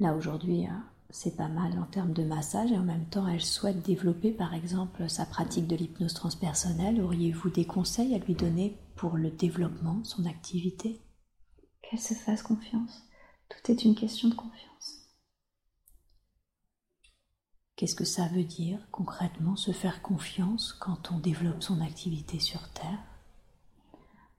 [0.00, 3.40] là aujourd'hui, hein, c'est pas mal en termes de massage et en même temps, elle
[3.40, 7.00] souhaite développer par exemple sa pratique de l'hypnose transpersonnelle.
[7.00, 11.00] Auriez-vous des conseils à lui donner pour le développement de son activité?
[11.82, 13.02] Qu'elle se fasse confiance.
[13.48, 14.68] Tout est une question de confiance.
[17.76, 22.68] Qu'est-ce que ça veut dire concrètement se faire confiance quand on développe son activité sur
[22.72, 22.98] Terre?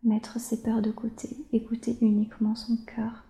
[0.03, 3.23] Mettre ses peurs de côté, écouter uniquement son cœur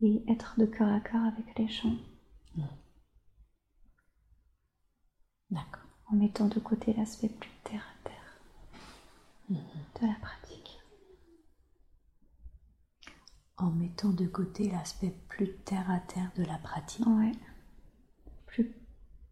[0.00, 1.96] et être de cœur à cœur avec les gens
[5.50, 5.84] D'accord.
[6.10, 8.40] en mettant de côté l'aspect plus terre à terre
[10.00, 10.78] de la pratique.
[13.56, 17.06] En mettant de côté l'aspect plus terre à terre de la pratique.
[17.06, 17.32] Ouais.
[18.46, 18.72] Plus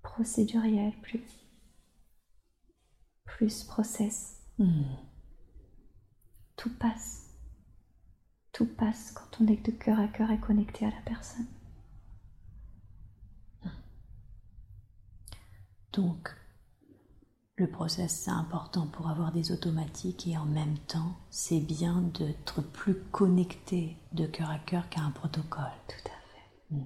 [0.03, 1.21] procéduriel, plus
[3.37, 4.41] plus process.
[4.59, 4.85] Hmm.
[6.57, 7.26] Tout passe.
[8.57, 11.45] Tout passe quand on est de cœur à cœur et connecté à la personne.
[15.93, 16.35] Donc,
[17.57, 22.63] le process, c'est important pour avoir des automatiques et en même temps, c'est bien d'être
[22.63, 25.65] plus connecté de cœur à cœur qu'à un protocole.
[25.87, 26.77] Tout à fait.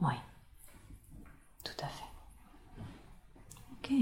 [0.00, 0.14] Oui,
[1.64, 2.82] tout à fait.
[3.72, 3.92] Ok.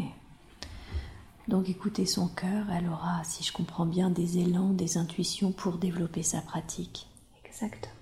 [1.48, 5.78] Donc écoutez son cœur, elle aura, si je comprends bien, des élans, des intuitions pour
[5.78, 7.08] développer sa pratique.
[7.44, 7.94] Exactement.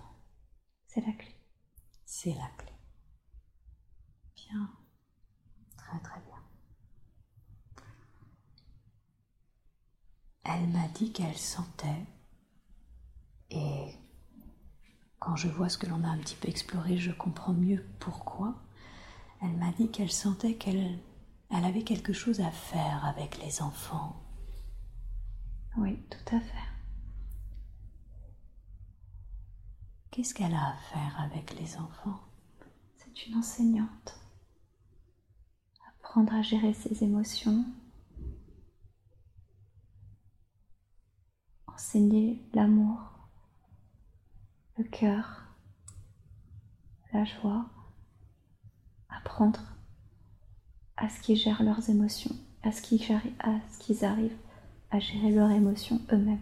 [0.86, 1.34] C'est la clé.
[2.06, 2.72] C'est la clé.
[4.36, 4.70] Bien.
[5.76, 6.38] Très très bien.
[10.44, 12.06] Elle m'a dit qu'elle sentait,
[13.50, 13.94] et
[15.18, 18.54] quand je vois ce que l'on a un petit peu exploré, je comprends mieux pourquoi.
[19.42, 20.98] Elle m'a dit qu'elle sentait qu'elle
[21.50, 24.20] elle avait quelque chose à faire avec les enfants.
[25.76, 26.68] Oui, tout à fait.
[30.10, 32.20] Qu'est-ce qu'elle a à faire avec les enfants?
[32.96, 34.20] C'est une enseignante.
[35.88, 37.64] Apprendre à gérer ses émotions.
[41.66, 43.00] Enseigner l'amour,
[44.78, 45.48] le cœur,
[47.12, 47.66] la joie.
[49.08, 49.73] Apprendre
[51.04, 53.02] à ce qu'ils gèrent leurs émotions, à ce qu'ils
[54.04, 54.36] arrivent
[54.90, 56.40] à gérer leurs émotions eux-mêmes.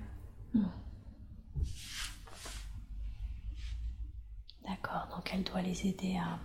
[4.65, 6.39] D'accord, donc elle doit les aider à,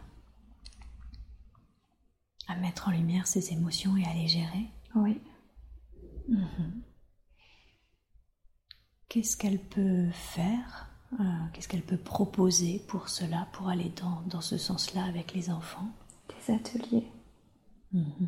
[2.52, 4.66] à mettre en lumière ces émotions et à les gérer.
[4.96, 5.22] Oui.
[6.28, 6.82] Mhm.
[9.10, 10.90] Qu'est-ce qu'elle peut faire
[11.20, 15.52] euh, Qu'est-ce qu'elle peut proposer pour cela, pour aller dans, dans ce sens-là avec les
[15.52, 15.90] enfants?
[16.30, 17.08] Des ateliers
[17.92, 18.28] Mhm.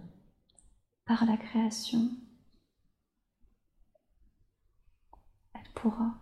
[1.06, 2.10] par la création,
[5.54, 6.16] elle pourra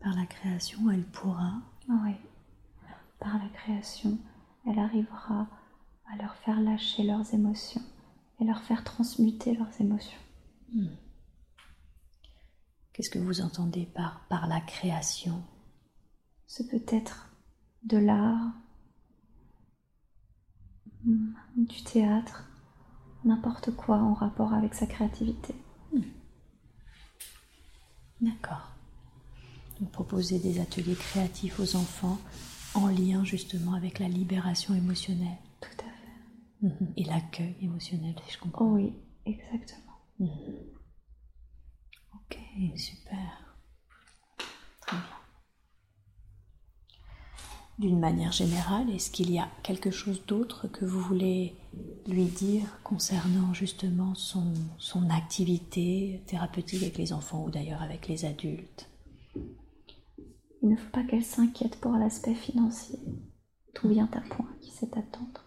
[0.00, 1.60] Par la création, elle pourra.
[1.88, 2.14] Oui,
[3.20, 4.18] par la création,
[4.66, 5.46] elle arrivera
[6.12, 7.82] à leur faire lâcher leurs émotions
[8.40, 10.18] et leur faire transmuter leurs émotions.
[12.92, 15.42] Qu'est-ce que vous entendez par, par la création?
[16.46, 17.30] Ce peut être
[17.84, 18.52] de l'art,
[21.04, 22.44] mm, du théâtre,
[23.24, 25.54] n'importe quoi en rapport avec sa créativité.
[28.20, 28.70] D'accord.
[29.80, 32.18] Donc proposer des ateliers créatifs aux enfants
[32.74, 36.66] en lien justement avec la libération émotionnelle Tout à fait.
[36.68, 36.92] Mhm.
[36.96, 38.66] et l'accueil émotionnel, si je comprends.
[38.66, 38.92] Oh oui,
[39.26, 39.98] exactement.
[42.32, 43.56] Ok, super.
[44.80, 45.06] Très bien.
[47.78, 51.56] D'une manière générale, est-ce qu'il y a quelque chose d'autre que vous voulez
[52.06, 58.24] lui dire concernant justement son, son activité thérapeutique avec les enfants ou d'ailleurs avec les
[58.24, 58.88] adultes?
[60.62, 62.98] Il ne faut pas qu'elle s'inquiète pour l'aspect financier.
[63.74, 65.44] Tout vient à point, qui sait attendre.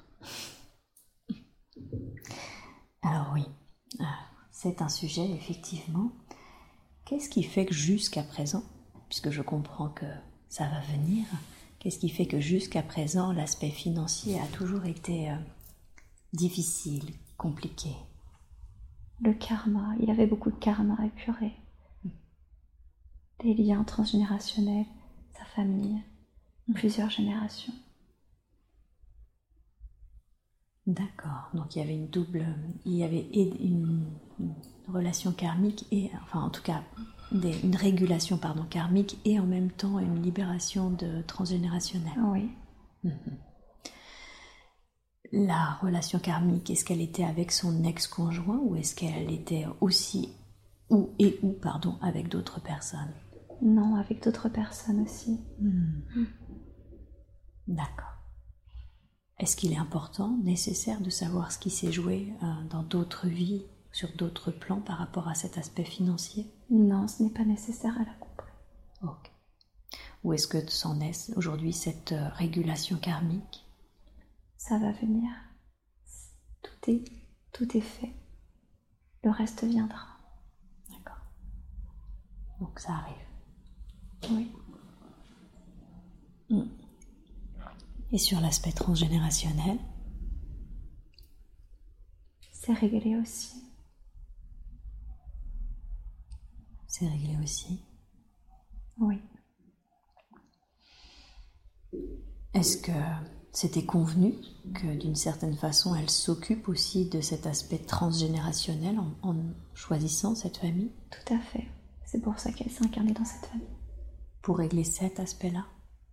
[3.01, 3.45] Alors oui,
[4.01, 4.03] euh,
[4.51, 6.11] c'est un sujet effectivement.
[7.06, 8.64] Qu'est-ce qui fait que jusqu'à présent,
[9.10, 10.08] puisque je comprends que
[10.49, 11.26] ça va venir,
[11.78, 15.36] qu'est-ce qui fait que jusqu'à présent l'aspect financier a toujours été euh,
[16.34, 17.91] difficile, compliqué?
[19.22, 21.53] Le karma, il avait beaucoup de karma à épurer.
[23.43, 24.88] Des liens transgénérationnels,
[25.38, 26.01] sa famille,
[26.74, 27.74] plusieurs générations.
[30.88, 31.49] D'accord.
[31.53, 32.45] Donc il y avait une double,
[32.86, 34.08] il y avait et une,
[34.39, 34.56] une
[34.88, 36.81] relation karmique et, enfin en tout cas,
[37.31, 42.19] des- une régulation pardon karmique et en même temps une libération de transgénérationnelle.
[42.23, 42.49] Oui,
[45.31, 50.29] La relation karmique, est-ce qu'elle était avec son ex-conjoint ou est-ce qu'elle était aussi
[50.89, 53.11] ou et ou pardon avec d'autres personnes?
[53.61, 55.39] Non, avec d'autres personnes aussi.
[57.67, 58.13] D'accord.
[59.39, 63.65] Est-ce qu'il est important, nécessaire de savoir ce qui s'est joué euh, dans d'autres vies,
[63.95, 66.53] sur d'autres plans par rapport à cet aspect financier?
[66.69, 68.51] Non, ce n'est pas nécessaire à la comprendre.
[69.03, 69.31] Ok.
[70.25, 73.65] Ou est-ce que c'en est aujourd'hui cette euh, régulation karmique?
[74.57, 75.31] Ça va venir.
[76.61, 77.05] Tout est,
[77.53, 78.13] tout est fait.
[79.23, 80.05] Le reste viendra.
[80.89, 81.23] D'accord.
[82.59, 83.15] Donc ça arrive.
[86.49, 86.69] Oui.
[88.11, 89.79] Et sur l'aspect transgénérationnel?
[92.51, 93.64] C'est réglé aussi.
[96.97, 97.81] C'est réglé aussi.
[99.01, 99.19] Oui.
[102.53, 102.93] Est-ce que
[103.51, 104.33] c'était convenu
[104.73, 109.35] que d'une certaine façon elle s'occupe aussi de cet aspect transgénérationnel en, en
[109.73, 110.93] choisissant cette famille?
[111.11, 111.67] Tout à fait.
[112.05, 113.67] C'est pour ça qu'elle s'est incarnée dans cette famille.
[114.41, 115.65] Pour régler cet aspect-là?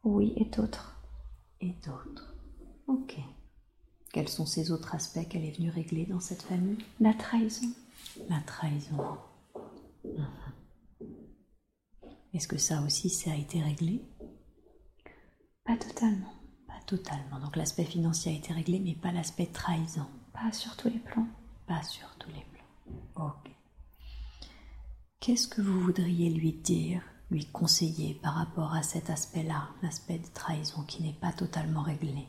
[0.02, 1.00] Oui, et d'autres.
[1.60, 2.34] Et d'autres.
[2.88, 3.20] Ok.
[4.12, 6.84] Quels sont ces autres aspects qu'elle est venue régler dans cette famille?
[6.98, 7.68] La trahison.
[8.28, 8.96] La trahison.
[10.04, 10.26] Mhm.
[12.34, 14.02] Est-ce que ça aussi, ça a été réglé?
[15.64, 16.32] Pas totalement.
[16.66, 17.38] Pas totalement.
[17.40, 20.06] Donc l'aspect financier a été réglé, mais pas l'aspect trahison.
[20.32, 21.26] Pas sur tous les plans.
[21.66, 23.26] Pas sur tous les plans.
[23.26, 23.50] Ok.
[25.20, 30.26] Qu'est-ce que vous voudriez lui dire, lui conseiller par rapport à cet aspect-là, l'aspect de
[30.26, 32.26] trahison qui n'est pas totalement réglé?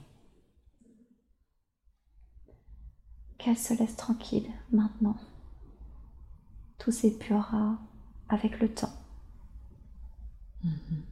[3.37, 5.17] Qu'elle se laisse tranquille maintenant.
[6.77, 7.79] Tout s'épurera
[8.29, 8.93] avec le temps.
[10.63, 11.03] Mhm.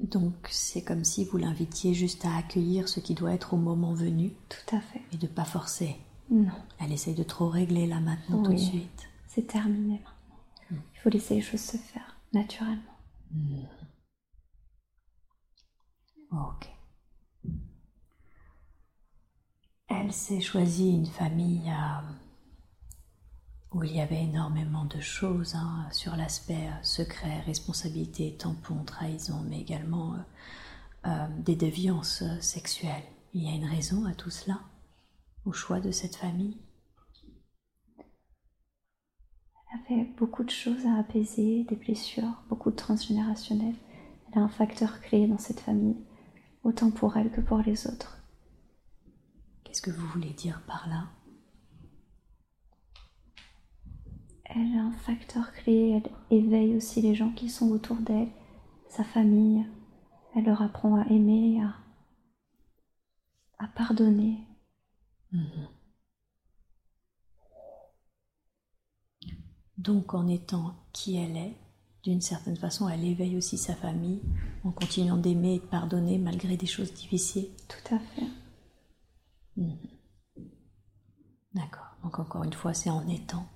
[0.00, 3.94] Donc c'est comme si vous l'invitiez juste à accueillir ce qui doit être au moment
[3.94, 4.32] venu.
[4.48, 5.00] Tout à fait.
[5.12, 5.96] Et de pas forcer.
[6.30, 6.50] Non.
[6.80, 9.08] Elle essaye de trop régler là maintenant tout de suite.
[9.28, 10.82] C'est terminé maintenant.
[10.94, 12.82] Il faut laisser les choses se faire naturellement.
[13.30, 13.66] Mhm.
[16.32, 16.68] Ok.
[19.88, 22.12] Elle s'est choisie une famille euh,
[23.74, 29.42] où il y avait énormément de choses hein, sur l'aspect euh, secret, responsabilité, tampon, trahison,
[29.48, 30.18] mais également euh,
[31.06, 33.04] euh, des déviances sexuelles.
[33.32, 34.60] Il y a une raison à tout cela,
[35.46, 36.58] au choix de cette famille?
[39.88, 43.74] Elle avait beaucoup de choses à apaiser, des blessures, beaucoup de transgénérationnel.
[44.30, 45.96] Elle a un facteur clé dans cette famille,
[46.62, 48.18] autant pour elle que pour les autres.
[49.64, 51.06] Qu'est-ce que vous voulez dire par là?
[54.54, 58.28] Elle a un facteur clé, elle éveille aussi les gens qui sont autour d'elle,
[58.90, 59.64] sa famille.
[60.34, 61.74] Elle leur apprend à aimer, à,
[63.64, 64.38] à pardonner.
[69.78, 71.56] Donc en étant qui elle est,
[72.02, 74.20] d'une certaine façon, elle éveille aussi sa famille
[74.64, 77.48] en continuant d'aimer et de pardonner malgré des choses difficiles.
[77.68, 78.26] Tout à fait.
[81.54, 81.96] D'accord.
[82.02, 83.46] Donc encore une fois, c'est en étant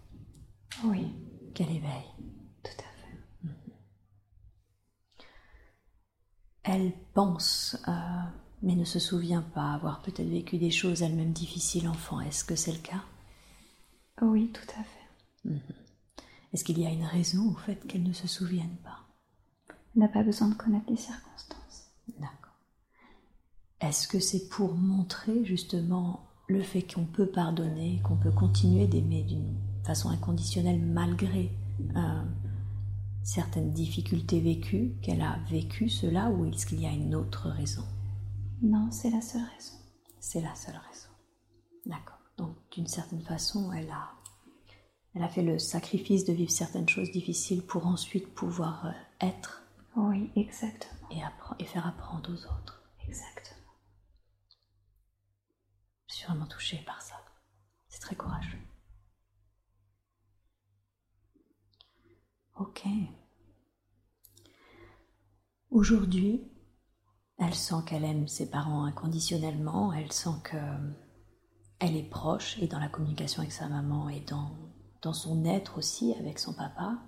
[0.84, 1.12] Oui,
[1.54, 2.12] qu'elle éveille.
[2.62, 3.54] tout à fait.
[6.64, 7.92] Elle pense, euh,
[8.62, 12.20] mais ne se souvient pas avoir peut-être vécu des choses elle-même difficiles enfant.
[12.20, 13.02] Est-ce que c'est le cas?
[14.20, 15.06] Oui, tout à fait.
[16.52, 18.98] Est-ce qu'il y a une raison au fait qu'elle ne se souvienne pas?
[19.94, 21.90] Elle n'a pas besoin de connaître les circonstances.
[22.18, 22.56] D'accord.
[23.80, 29.22] Est-ce que c'est pour montrer justement le fait qu'on peut pardonner, qu'on peut continuer d'aimer
[29.22, 29.56] d'une
[29.86, 31.50] façon inconditionnelle malgré
[31.96, 32.24] euh,
[33.22, 37.84] certaines difficultés vécues, qu'elle a vécu cela ou est-ce qu'il y a une autre raison?
[38.62, 39.74] Non, c'est la seule raison.
[40.20, 41.08] C'est la seule raison.
[41.86, 42.18] D'accord.
[42.36, 44.10] Donc d'une certaine façon, elle a,
[45.14, 49.62] elle a fait le sacrifice de vivre certaines choses difficiles pour ensuite pouvoir euh, être
[49.96, 51.08] Oui, exactement.
[51.10, 51.22] et,
[51.62, 52.82] et faire apprendre aux autres.
[53.08, 53.72] Exactement.
[56.08, 57.14] Je suis vraiment touchée par ça.
[57.88, 58.58] C'est très courageux.
[62.58, 62.84] Ok.
[65.70, 66.50] Aujourd'hui,
[67.38, 70.56] elle sent qu'elle aime ses parents inconditionnellement, elle sent que
[71.78, 74.50] elle est proche et dans la communication avec sa maman et dans,
[75.12, 76.98] son être aussi avec son papa.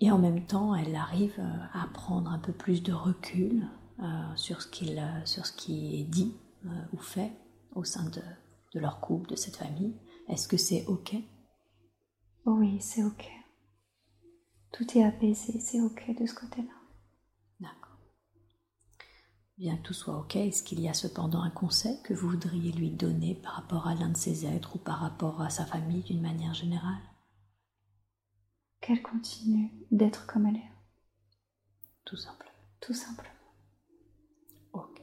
[0.00, 3.68] Et en même temps, elle arrive euh, à prendre un peu plus de recul
[4.00, 6.34] euh, sur, ce qu'il, euh, sur ce qui est dit
[6.92, 7.32] ou fait
[7.74, 8.22] au sein de,
[8.72, 9.94] de leur couple, de cette famille.
[10.28, 11.14] Est-ce que c'est OK?
[12.46, 13.41] Oui, c'est ok.
[14.72, 16.72] Tout est apaisé, c'est ok de ce côté-là.
[17.60, 17.98] D'accord.
[19.58, 22.72] Bien que tout soit OK, est-ce qu'il y a cependant un conseil que vous voudriez
[22.72, 26.02] lui donner par rapport à l'un de ces êtres ou par rapport à sa famille
[26.02, 27.02] d'une manière générale?
[28.80, 30.72] Qu'elle continue d'être comme elle est,
[32.04, 32.50] Tout simplement.
[32.80, 33.28] tout simplement.
[34.72, 35.00] Ok.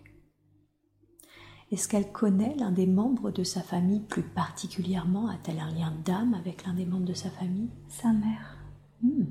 [1.72, 5.30] Est-ce qu'elle connaît l'un des membres de sa famille plus particulièrement?
[5.30, 7.70] A-t-elle un lien d'âme avec l'un des membres de sa famille?
[7.88, 8.56] Sa mère,
[9.02, 9.28] Hmm,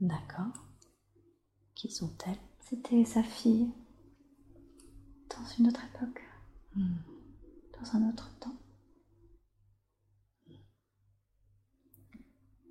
[0.00, 0.52] D'accord.
[1.74, 2.38] Qui sont-elles?
[2.60, 3.70] C'était sa fille
[5.28, 6.22] dans une autre époque,
[6.74, 8.56] dans un autre temps.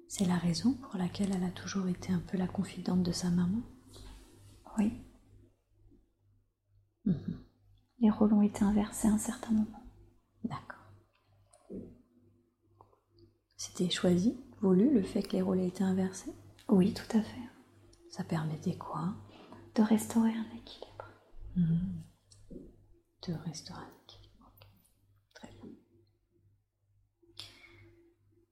[0.08, 3.30] C'est la raison pour laquelle elle a toujours été un peu la confidente de sa
[3.30, 3.62] maman?
[4.78, 4.92] Oui.
[8.00, 9.84] Les rôles ont été inversés à un certain moment.
[10.44, 10.86] D'accord.
[13.56, 16.34] C'était choisi, voulu, le fait que les rôles aient été inversés?
[16.70, 17.42] Oui, tout à fait.
[18.10, 19.16] Ça permettait quoi?
[19.76, 21.06] De restaurer un équilibre.
[23.28, 24.54] De restaurer un équilibre.
[25.34, 25.72] Très bien.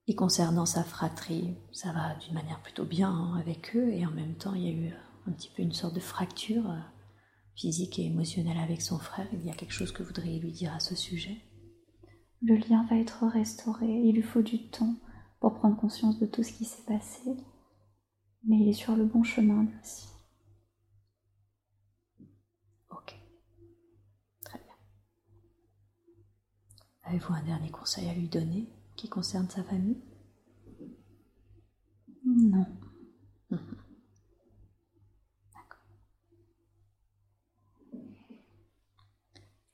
[0.08, 4.10] Et concernant sa fratrie, ça va d'une manière plutôt bien hein, avec eux, et en
[4.10, 4.92] même temps, il y a eu
[5.26, 6.80] un petit peu une sorte de fracture euh,
[7.54, 9.28] physique et émotionnelle avec son frère.
[9.32, 11.36] Il y a quelque chose que vous voudriez lui dire à ce sujet?
[12.42, 13.86] Le lien va être restauré.
[13.86, 14.96] Il lui faut du temps
[15.40, 17.36] pour prendre conscience de tout ce qui s'est passé,
[18.48, 20.08] mais il est sur le bon chemin lui aussi.
[22.90, 23.14] Ok.
[24.44, 24.74] Très bien.
[27.04, 30.00] Avez-vous un dernier conseil à lui donner qui concerne sa famille?
[32.24, 32.66] Non.
[33.50, 33.58] Mhm.
[35.52, 35.80] D'accord.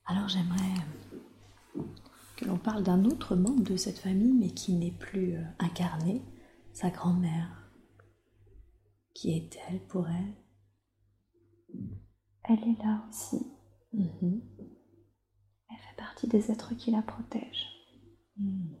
[0.05, 0.85] Alors j'aimerais
[2.35, 6.21] que l'on parle d'un autre membre de cette famille, mais qui n'est plus euh, incarné,
[6.73, 7.64] sa grand-mère.
[9.15, 10.35] Qui est-elle pour elle?
[12.43, 13.39] Elle est là aussi.
[13.93, 14.41] Mhm.
[15.69, 17.71] Elle fait partie des êtres qui la protègent.
[18.37, 18.77] Mhm.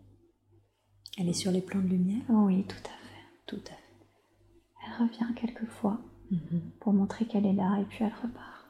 [1.17, 2.23] Elle est sur les plans de lumière?
[2.29, 3.25] Oui, tout à fait.
[3.47, 3.81] Tout à fait.
[4.85, 6.71] Elle revient quelquefois Mhm.
[6.81, 8.65] pour montrer qu'elle est là et puis elle repart.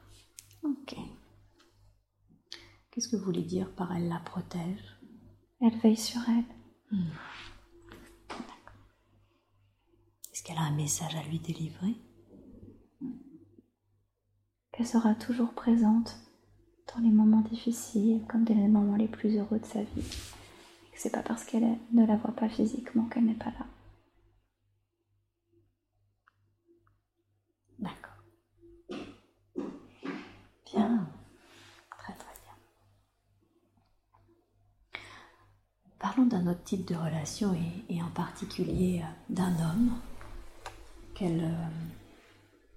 [0.63, 0.95] Ok.
[2.91, 4.97] Qu'est-ce que vous voulez dire par elle la protège?
[5.61, 6.45] Elle veille sur elle.
[10.45, 11.95] Qu'elle a un message à lui délivrer
[14.71, 16.17] qu'elle sera toujours présente
[16.93, 20.01] dans les moments difficiles comme dans les moments les plus heureux de sa vie.
[20.01, 23.65] Et que c'est pas parce qu'elle ne la voit pas physiquement qu'elle n'est pas là.
[27.79, 28.17] D'accord.
[30.65, 31.07] Bien.
[31.97, 35.01] Très très bien.
[35.99, 39.91] Parlons d'un autre type de relation et, et en particulier euh, d'un homme
[41.15, 41.69] qu'elle euh,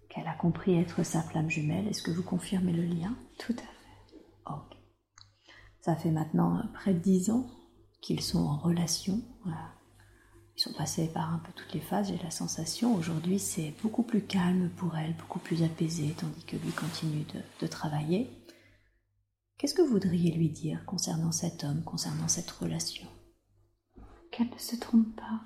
[0.08, 1.86] qu'elle a compris être sa flamme jumelle.
[1.88, 3.14] Est-ce que vous confirmez le lien?
[3.38, 4.18] Tout à fait.
[4.46, 4.78] Ok.
[5.80, 7.46] Ça fait maintenant près de dix ans
[8.00, 9.20] qu'ils sont en relation.
[9.44, 9.74] Voilà.
[10.56, 12.94] Ils sont passés par un peu toutes les phases, j'ai la sensation.
[12.94, 17.40] Aujourd'hui, c'est beaucoup plus calme pour elle, beaucoup plus apaisé, tandis que lui continue de,
[17.60, 18.28] de travailler.
[19.56, 23.06] Qu'est-ce que vous voudriez lui dire concernant cet homme, concernant cette relation?
[24.32, 25.42] Qu'elle ne se trompe pas,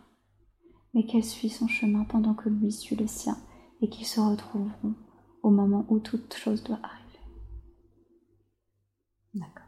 [0.94, 3.36] mais qu'elle suit son chemin pendant que lui suit le sien
[3.80, 4.94] et qu'ils se retrouveront
[5.42, 6.98] au moment où toute chose doit arriver.
[9.34, 9.66] D'accord.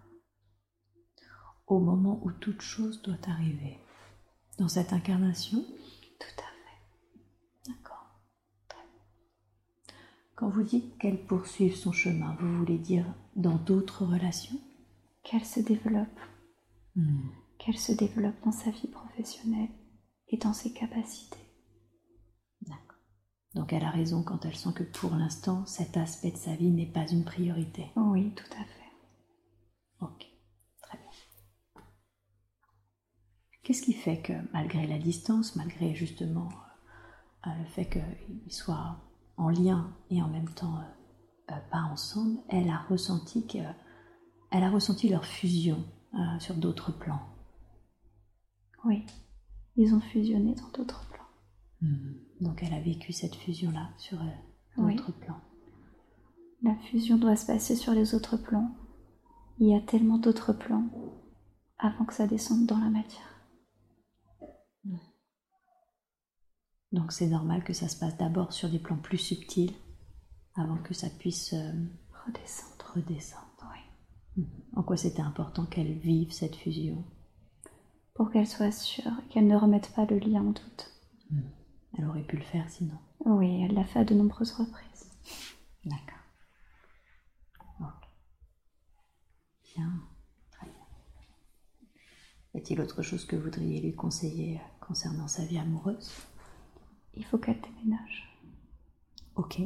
[1.66, 3.79] Au moment où toute chose doit arriver.
[4.59, 5.64] Dans cette incarnation?
[6.20, 7.70] Tout à fait.
[7.72, 8.07] D'accord.
[10.37, 14.61] Quand vous dites qu'elle poursuive son chemin, vous voulez dire dans d'autres relations?
[15.22, 16.20] Qu'elle se développe,
[16.97, 17.29] Hmm.
[17.59, 19.70] qu'elle se développe dans sa vie professionnelle
[20.29, 21.39] et dans ses capacités.
[22.62, 22.99] D'accord.
[23.55, 26.70] Donc elle a raison quand elle sent que pour l'instant, cet aspect de sa vie
[26.70, 27.87] n'est pas une priorité.
[27.97, 28.85] Oui, tout à fait.
[30.01, 30.27] Ok,
[30.83, 31.83] très bien.
[33.62, 36.49] Qu'est-ce qui fait que malgré la distance, malgré justement
[37.47, 38.97] euh, le fait qu'ils soient
[39.37, 43.59] en lien et en même temps euh, euh, pas ensemble, elle a ressenti que,
[44.51, 45.85] elle a ressenti leur fusion
[46.39, 47.22] sur d'autres plans?
[48.85, 49.05] Oui,
[49.77, 51.25] ils ont fusionné dans d'autres plans.
[51.83, 52.16] Mhm.
[52.41, 54.27] Donc elle a vécu cette fusion-là sur euh,
[54.79, 54.97] Oui.
[54.97, 55.41] d'autres plans.
[56.62, 58.70] La fusion doit se passer sur les autres plans.
[59.59, 60.85] Il y a tellement d'autres plans
[61.79, 63.31] avant que ça descende dans la matière.
[66.93, 69.75] Donc c'est normal que ça se passe d'abord sur des plans plus subtils
[70.55, 71.72] avant que ça puisse euh,
[72.27, 72.93] Redescendre.
[72.95, 73.66] redescendre.
[74.37, 74.45] Oui.
[74.77, 77.05] En quoi c'était important qu'elle vive cette fusion?
[78.15, 80.91] Pour qu'elle soit sûre et qu'elle ne remette pas le lien en doute.
[81.99, 82.97] Elle aurait pu le faire sinon.
[83.25, 85.11] Oui, elle l'a fait à de nombreuses reprises.
[85.85, 86.19] D'accord.
[89.77, 89.91] Bien.
[90.53, 90.75] Très bien.
[92.55, 96.12] Y a-t-il autre chose que vous voudriez lui conseiller euh, concernant sa vie amoureuse?
[97.15, 98.29] Il faut qu'elle déménage.
[99.35, 99.61] Ok.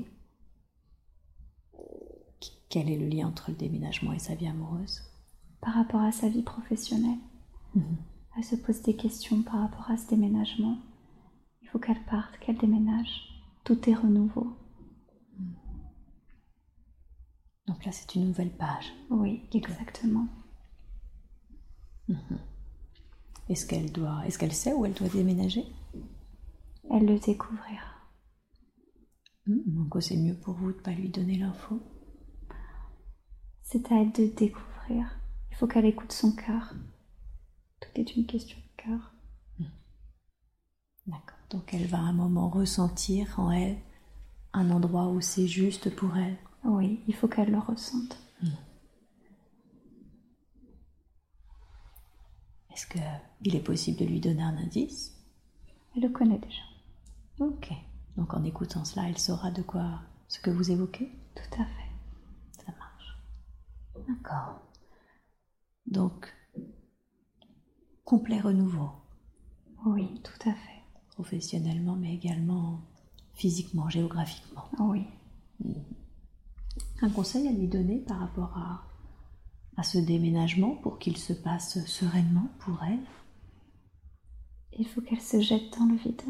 [2.41, 5.03] Qu- Quel est le lien entre le déménagement et sa vie amoureuse?
[5.61, 7.19] Par rapport à sa vie professionnelle,
[7.75, 7.97] Mhm.
[8.39, 10.79] Elle se pose des questions par rapport à ce déménagement.
[11.61, 13.43] Il faut qu'elle parte, qu'elle déménage.
[13.65, 14.57] Tout est renouveau.
[17.67, 18.93] Donc là, c'est une nouvelle page.
[19.11, 20.29] Oui, exactement.
[23.49, 25.65] Est-ce qu'elle doit, est-ce qu'elle sait où elle doit déménager?
[26.91, 27.97] Elle le découvrira.
[29.47, 31.83] Hmm, Donc c'est mieux pour vous de pas lui donner l'info.
[33.63, 35.19] C'est à elle de découvrir.
[35.51, 36.73] Il faut qu'elle écoute son cœur.
[37.81, 39.13] Tout est une question de cœur.
[41.07, 41.39] D'accord.
[41.51, 43.79] Donc elle va à un moment ressentir en elle
[44.53, 46.37] un endroit où c'est juste pour elle.
[46.65, 48.19] Oui, il faut qu'elle le ressente.
[52.71, 55.17] Est-ce qu'il est possible de lui donner un indice?
[55.97, 56.63] Elle le connaît déjà.
[57.41, 57.73] Ok.
[58.17, 61.11] Donc en écoutant cela, elle saura de quoi ce que vous évoquez?
[61.35, 62.65] Tout à fait.
[62.65, 63.19] Ça marche.
[64.07, 64.61] D'accord.
[65.87, 66.33] Donc,
[68.09, 68.89] complet renouveau.
[69.85, 70.83] Oui, tout à fait.
[71.11, 72.81] Professionnellement, mais également
[73.35, 74.65] physiquement, géographiquement.
[74.79, 75.05] Oui.
[77.03, 78.83] Un conseil à lui donner par rapport à,
[79.77, 83.05] à ce déménagement pour qu'il se passe sereinement pour elle?
[84.79, 86.23] Il faut qu'elle se jette dans le vide.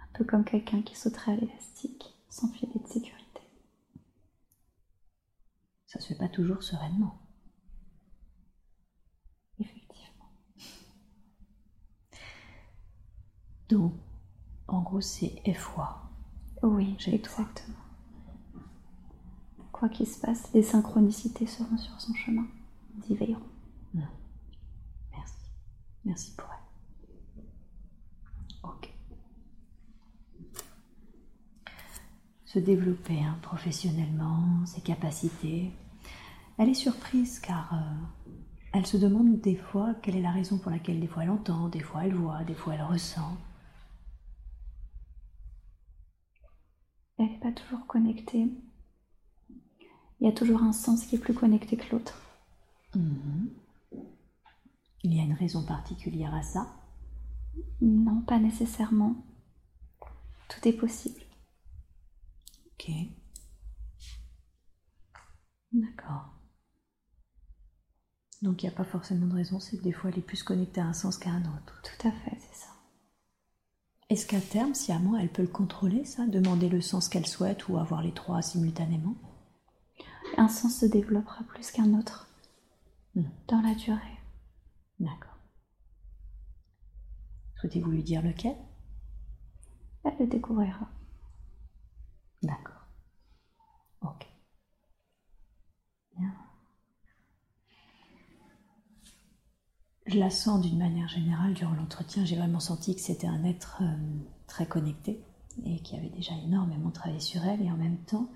[0.00, 3.42] Un peu comme quelqu'un qui sauterait à l'élastique sans filet de sécurité.
[5.84, 7.18] Ça se fait pas toujours sereinement.
[9.58, 9.82] Effectivement.
[13.68, 13.94] Donc,
[14.68, 16.02] en gros, c'est effroi.
[16.62, 17.14] Oui, Jette-toi.
[17.44, 17.76] exactement.
[19.72, 22.46] Quoi qu'il se passe, les synchronicités seront sur son chemin.
[22.94, 23.40] Nous y veillerons.
[23.94, 25.34] Merci.
[26.04, 27.42] Merci pour elle.
[28.62, 28.92] Ok.
[32.44, 35.72] Se développer hein, professionnellement, ses capacités.
[36.58, 38.30] Elle est surprise car euh,
[38.72, 41.68] elle se demande des fois quelle est la raison pour laquelle des fois elle entend,
[41.68, 43.36] des fois elle voit, des fois elle ressent.
[47.22, 48.48] Elle n'est pas toujours connectée.
[50.20, 52.20] Il y a toujours un sens qui est plus connecté que l'autre.
[52.96, 53.48] Mhm.
[55.04, 56.74] Il y a une raison particulière à ça?
[57.80, 59.24] Non, pas nécessairement.
[60.48, 61.20] Tout est possible.
[62.72, 62.90] Ok.
[65.72, 66.34] D'accord.
[68.42, 70.42] Donc il n'y a pas forcément de raison, c'est que des fois elle est plus
[70.42, 71.80] connectée à un sens qu'à un autre.
[71.82, 72.71] Tout à fait, c'est ça.
[74.12, 77.78] Est-ce qu'à terme, sciemment, elle peut le contrôler, ça Demander le sens qu'elle souhaite ou
[77.78, 79.14] avoir les trois simultanément?
[80.36, 82.28] Un sens se développera plus qu'un autre
[83.14, 83.24] Hmm.
[83.48, 84.18] dans la durée.
[85.00, 85.38] D'accord.
[87.56, 88.54] Souhaitez-vous lui dire lequel?
[90.04, 90.90] Elle le découvrira.
[92.42, 92.86] D'accord.
[94.02, 94.26] Ok.
[96.18, 96.34] Bien.
[100.06, 102.24] Je la sens d'une manière générale durant l'entretien.
[102.24, 103.96] J'ai vraiment senti que c'était un être euh,
[104.46, 105.22] très connecté
[105.64, 108.28] et qui avait déjà énormément travaillé sur elle et en même temps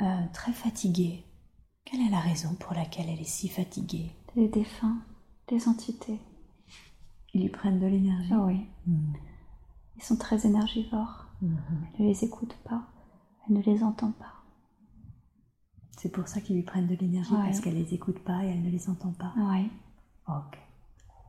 [0.00, 1.24] euh, très fatigué.
[1.84, 4.12] Quelle est la raison pour laquelle elle est si fatiguée?
[4.36, 4.98] Des défunts,
[5.48, 6.20] des entités.
[7.34, 8.30] Ils lui prennent de l'énergie?
[8.32, 9.14] Ah oui, Mhm.
[9.96, 11.26] ils sont très énergivores.
[11.40, 11.58] Mhm.
[11.98, 12.82] Elle ne les écoute pas,
[13.48, 14.34] elle ne les entend pas.
[15.98, 17.42] C'est pour ça qu'ils lui prennent de l'énergie Ouais.
[17.44, 19.32] parce qu'elle les écoute pas et elle ne les entend pas.
[19.36, 19.68] Oui,
[20.28, 20.58] Ok.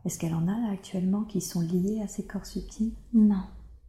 [0.05, 2.93] Est-ce qu'elle en a actuellement qui sont liés à ces corps subtils?
[3.13, 3.43] Non,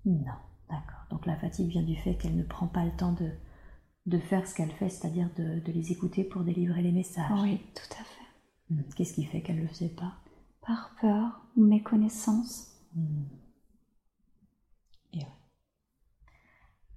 [0.05, 0.33] Non.
[0.71, 1.05] D'accord.
[1.11, 3.31] Donc la fatigue vient du fait qu'elle ne prend pas le temps de,
[4.07, 7.31] de faire ce qu'elle fait, c'est-à-dire de, de les écouter pour délivrer les messages.
[7.43, 8.25] oui, tout à fait.
[8.71, 8.83] Hmm.
[8.97, 10.15] Qu'est-ce qui fait qu'elle ne le faisait pas?
[10.67, 13.25] Par peur ou méconnaissance, Hmm.
[15.15, 15.27] Et ouais.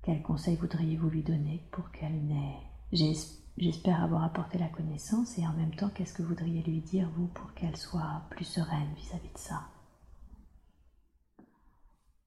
[0.03, 2.57] Quel conseil voudriez-vous lui donner pour qu'elle n'ait...
[2.91, 3.15] J'es-
[3.57, 7.27] J'espère avoir apporté la connaissance et en même temps, qu'est-ce que voudriez lui dire, vous,
[7.27, 9.67] pour qu'elle soit plus sereine vis-à-vis de ça?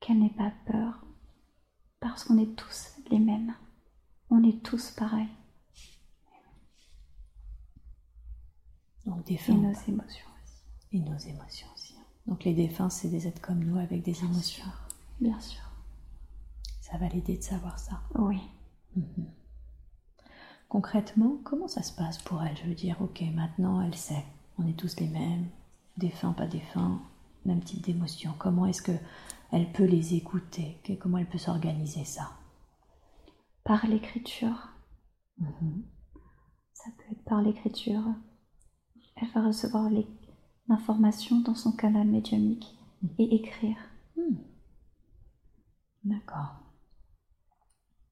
[0.01, 1.05] Qu'elle n'ait pas peur,
[2.01, 3.55] parce qu'on est tous les mêmes.
[4.31, 5.29] On est tous pareils.
[9.07, 10.63] Donc Et nos émotions aussi,
[10.93, 11.95] et nos émotions aussi.
[11.99, 12.05] hein.
[12.27, 14.65] Donc les défunts, c'est des êtres comme nous avec des émotions.
[15.21, 15.63] bien sûr.
[16.81, 18.03] Ça va l'aider de savoir ça.
[18.17, 18.41] Oui.
[20.71, 22.57] Concrètement, comment ça se passe pour elle?
[22.57, 24.25] Je veux dire, ok, maintenant elle sait,
[24.57, 25.49] on est tous les mêmes,
[25.97, 27.03] défunts, pas défunts,
[27.45, 28.33] même type d'émotion.
[28.39, 28.93] Comment est-ce que
[29.51, 30.81] elle peut les écouter?
[31.01, 32.31] Comment elle peut s'organiser ça?
[33.65, 34.69] Par l'écriture,
[35.39, 35.83] Mhm.
[36.73, 38.05] ça peut être par l'écriture.
[39.17, 39.91] Elle va recevoir
[40.69, 42.79] l'information dans son canal médiumnique
[43.19, 43.77] et écrire.
[44.17, 44.37] Hmm.
[46.05, 46.61] D'accord.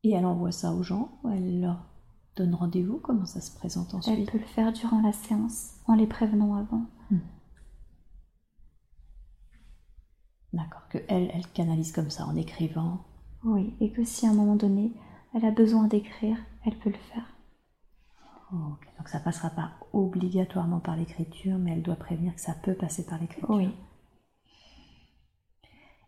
[0.03, 1.85] Et elle envoie ça aux gens Elle leur
[2.39, 5.95] donne rendez-vous Comment ça se présente Elle ensuite peut le faire durant la séance en
[5.95, 6.85] les prévenant avant.
[10.53, 13.05] D'accord, que elle, elle canalise comme ça en écrivant.
[13.45, 14.93] Oui, et que si à un moment donné,
[15.35, 17.35] elle a besoin d'écrire, elle peut le faire.
[18.53, 22.75] Ok, Donc ça passera pas obligatoirement par l'écriture, mais elle doit prévenir que ça peut
[22.75, 23.51] passer par l'écriture.
[23.51, 23.69] Oui,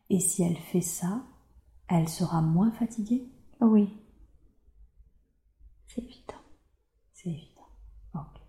[0.08, 1.22] Et si elle fait ça,
[1.88, 3.28] elle sera moins fatiguée?
[3.60, 3.90] Oui.
[5.92, 6.40] C'est évident.
[7.12, 7.68] C'est évident.
[8.14, 8.40] Ok.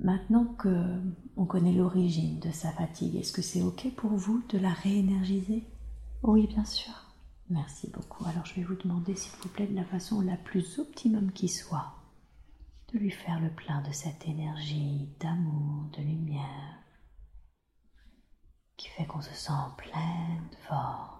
[0.00, 1.02] Maintenant que
[1.36, 5.64] on connaît l'origine de sa fatigue, est-ce que c'est ok pour vous de la réénergiser?
[6.22, 6.94] Oui, bien sûr.
[7.50, 8.24] Merci beaucoup.
[8.24, 11.48] Alors je vais vous demander, s'il vous plaît, de la façon la plus optimum qui
[11.48, 11.92] soit,
[12.92, 16.78] de lui faire le plein de cette énergie d'amour, de lumière,
[18.76, 21.18] qui fait fait qu'on se sent en pleine forme.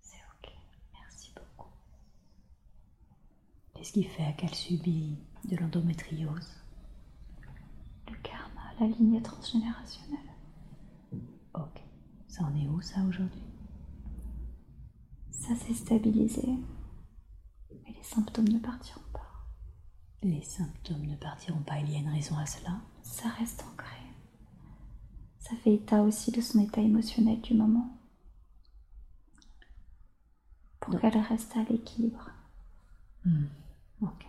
[0.00, 0.52] C'est ok.
[0.94, 1.70] Merci beaucoup.
[3.86, 6.56] Qu'est-ce qui fait qu'elle subit de l'endométriose
[8.08, 10.18] Le karma, la lignée transgénérationnelle.
[11.54, 11.84] Ok.
[12.26, 13.44] Ça en est où ça aujourd'hui?
[15.30, 16.48] Ça s'est stabilisé.
[17.70, 19.46] Mais les symptômes ne partiront pas.
[20.20, 22.80] Les symptômes ne partiront pas, il y a une raison à cela?
[23.02, 24.00] Ça reste ancré.
[25.38, 27.96] Ça fait état aussi de son état émotionnel du moment.
[30.80, 32.32] Pour qu'elle reste à l'équilibre.
[33.24, 33.46] Hmm,
[34.02, 34.26] Ok.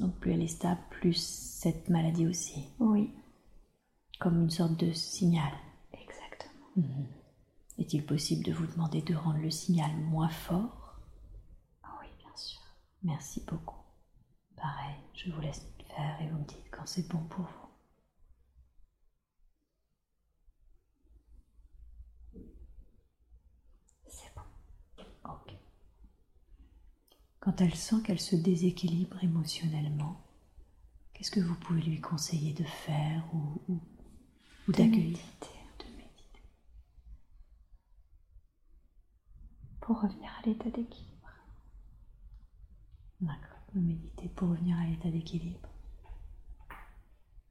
[0.00, 3.12] Donc plus elle est stable, plus cette maladie aussi, Oui,
[4.20, 5.52] comme une sorte de signal.
[5.92, 6.66] exactement.
[6.76, 7.06] Mhm.
[7.78, 11.00] Est-il possible de vous demander de rendre le signal moins fort?
[11.82, 12.60] Ah oui, bien sûr.
[13.02, 13.76] Merci beaucoup.
[14.56, 17.68] Pareil, je vous laisse faire et vous me dites quand c'est bon pour vous.
[24.06, 24.42] C'est bon.
[25.24, 25.54] Ok.
[27.46, 30.20] Quand elle sent qu'elle se déséquilibre émotionnellement,
[31.12, 33.80] qu'est-ce que vous pouvez lui conseiller de faire ou, ou,
[34.66, 35.16] ou d'accueillir?
[35.16, 35.60] méditer.
[35.78, 36.42] De méditer.
[39.80, 41.30] Pour revenir à l'état d'équilibre.
[43.20, 43.60] D'accord.
[43.76, 45.68] De méditer pour revenir à l'état d'équilibre.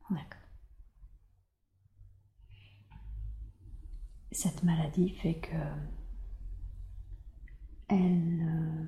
[0.09, 0.41] D'accord.
[4.33, 5.55] Cette maladie fait que
[7.87, 8.85] elle, euh,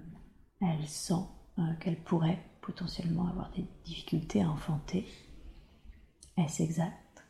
[0.87, 1.25] elle sent
[1.59, 5.05] euh, qu'elle pourrait potentiellement avoir des difficultés à enfanter.
[6.37, 7.25] Est-ce exact?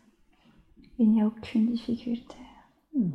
[1.00, 2.36] Il n'y a aucune difficulté.
[2.96, 3.12] Hmm.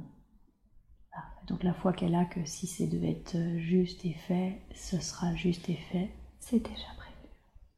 [1.13, 1.47] Parfait.
[1.47, 5.35] Donc la foi qu'elle a que si c'est devait être juste et fait, ce sera
[5.37, 7.29] juste et fait, C'est déjà prévu.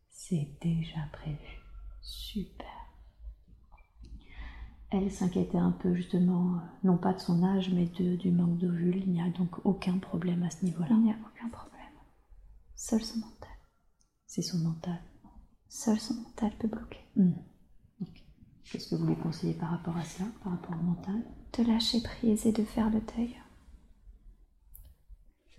[0.08, 1.60] c'est déjà prévu.
[2.00, 2.66] Super.
[4.90, 8.58] Elle s'inquiétait un peu justement, euh, non pas de son âge, mais de, du manque
[8.58, 9.02] d'ovules.
[9.04, 10.88] Il n'y a donc aucun problème à ce niveau-là.
[10.90, 11.73] Il n'y a aucun problème.
[12.76, 13.50] Seul son mental.
[14.26, 15.00] C'est son mental.
[15.68, 17.00] Seul son mental peut bloquer.
[17.16, 17.32] Hmm.
[18.64, 21.22] Qu'est-ce que vous lui conseillez par rapport à cela, par rapport au mental?
[21.56, 23.36] De lâcher prise et de faire le deuil.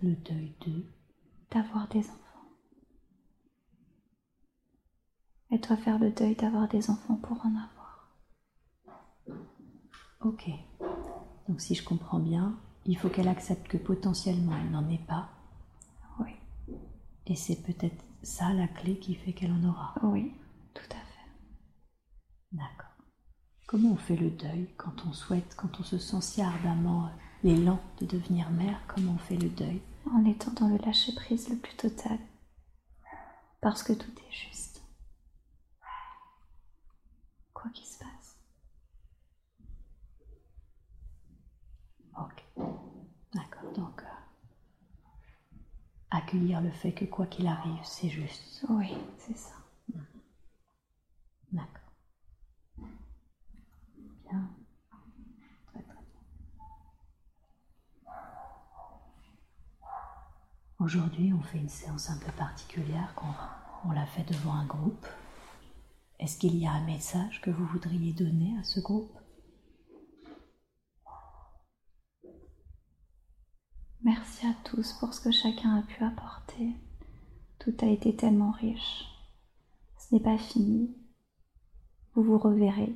[0.00, 0.84] Le deuil de?
[1.50, 2.22] D'avoir des enfants.
[5.50, 8.20] Elle doit faire le deuil d'avoir des enfants pour en avoir.
[10.20, 10.50] Ok.
[11.48, 15.30] Donc si je comprends bien, il faut qu'elle accepte que potentiellement elle n'en ait pas.
[17.26, 19.94] Et c'est peut-être ça la clé qui fait qu'elle en aura.
[20.02, 20.32] oui,
[20.74, 21.30] tout à fait.
[22.52, 22.90] D'accord.
[23.66, 27.10] Comment on fait le deuil quand on souhaite, quand on se sent si ardemment euh,
[27.42, 29.80] l'élan de devenir mère Comment on fait le deuil?
[30.12, 32.18] En étant dans le lâcher prise le plus total.
[33.60, 34.82] Parce que tout est juste.
[37.52, 38.36] Quoi qu'il se passe.
[42.18, 42.44] Ok.
[43.34, 43.72] D'accord.
[43.74, 44.06] Donc, euh,
[46.16, 48.64] accueillir le fait que quoi qu'il arrive, c'est juste.
[48.68, 49.54] Oui, c'est ça.
[51.52, 51.92] D'accord.
[54.28, 54.50] Bien.
[55.66, 56.20] Très très bien.
[60.78, 65.06] Aujourd'hui, on fait une séance un peu particulière, qu'on on l'a fait devant un groupe.
[66.18, 69.16] Est-ce qu'il y a un message que vous voudriez donner à ce groupe?
[74.06, 76.70] Merci à tous pour ce que chacun a pu apporter.
[77.58, 79.04] Tout a été tellement riche.
[79.98, 80.96] Ce n'est pas fini.
[82.14, 82.94] Vous vous reverrez.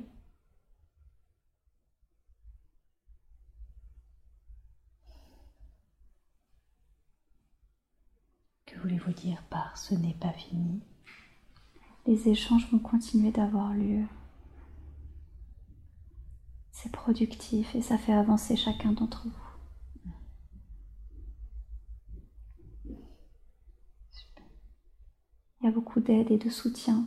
[8.65, 10.79] Que voulez-vous dire par ce n'est pas fini?
[12.07, 14.05] Les échanges vont continuer d'avoir lieu.
[16.71, 19.50] C'est productif et ça fait avancer chacun d'entre vous.
[25.61, 27.05] Il y a beaucoup d'aide et de soutien.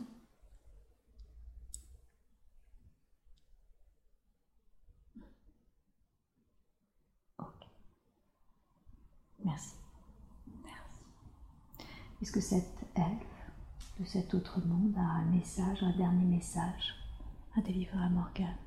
[9.43, 9.75] Merci.
[10.63, 11.01] Merci.
[12.21, 13.27] Est-ce que cette elfe
[13.99, 16.95] de cet autre monde a un message, un dernier message
[17.55, 18.57] à délivrer à Morgane?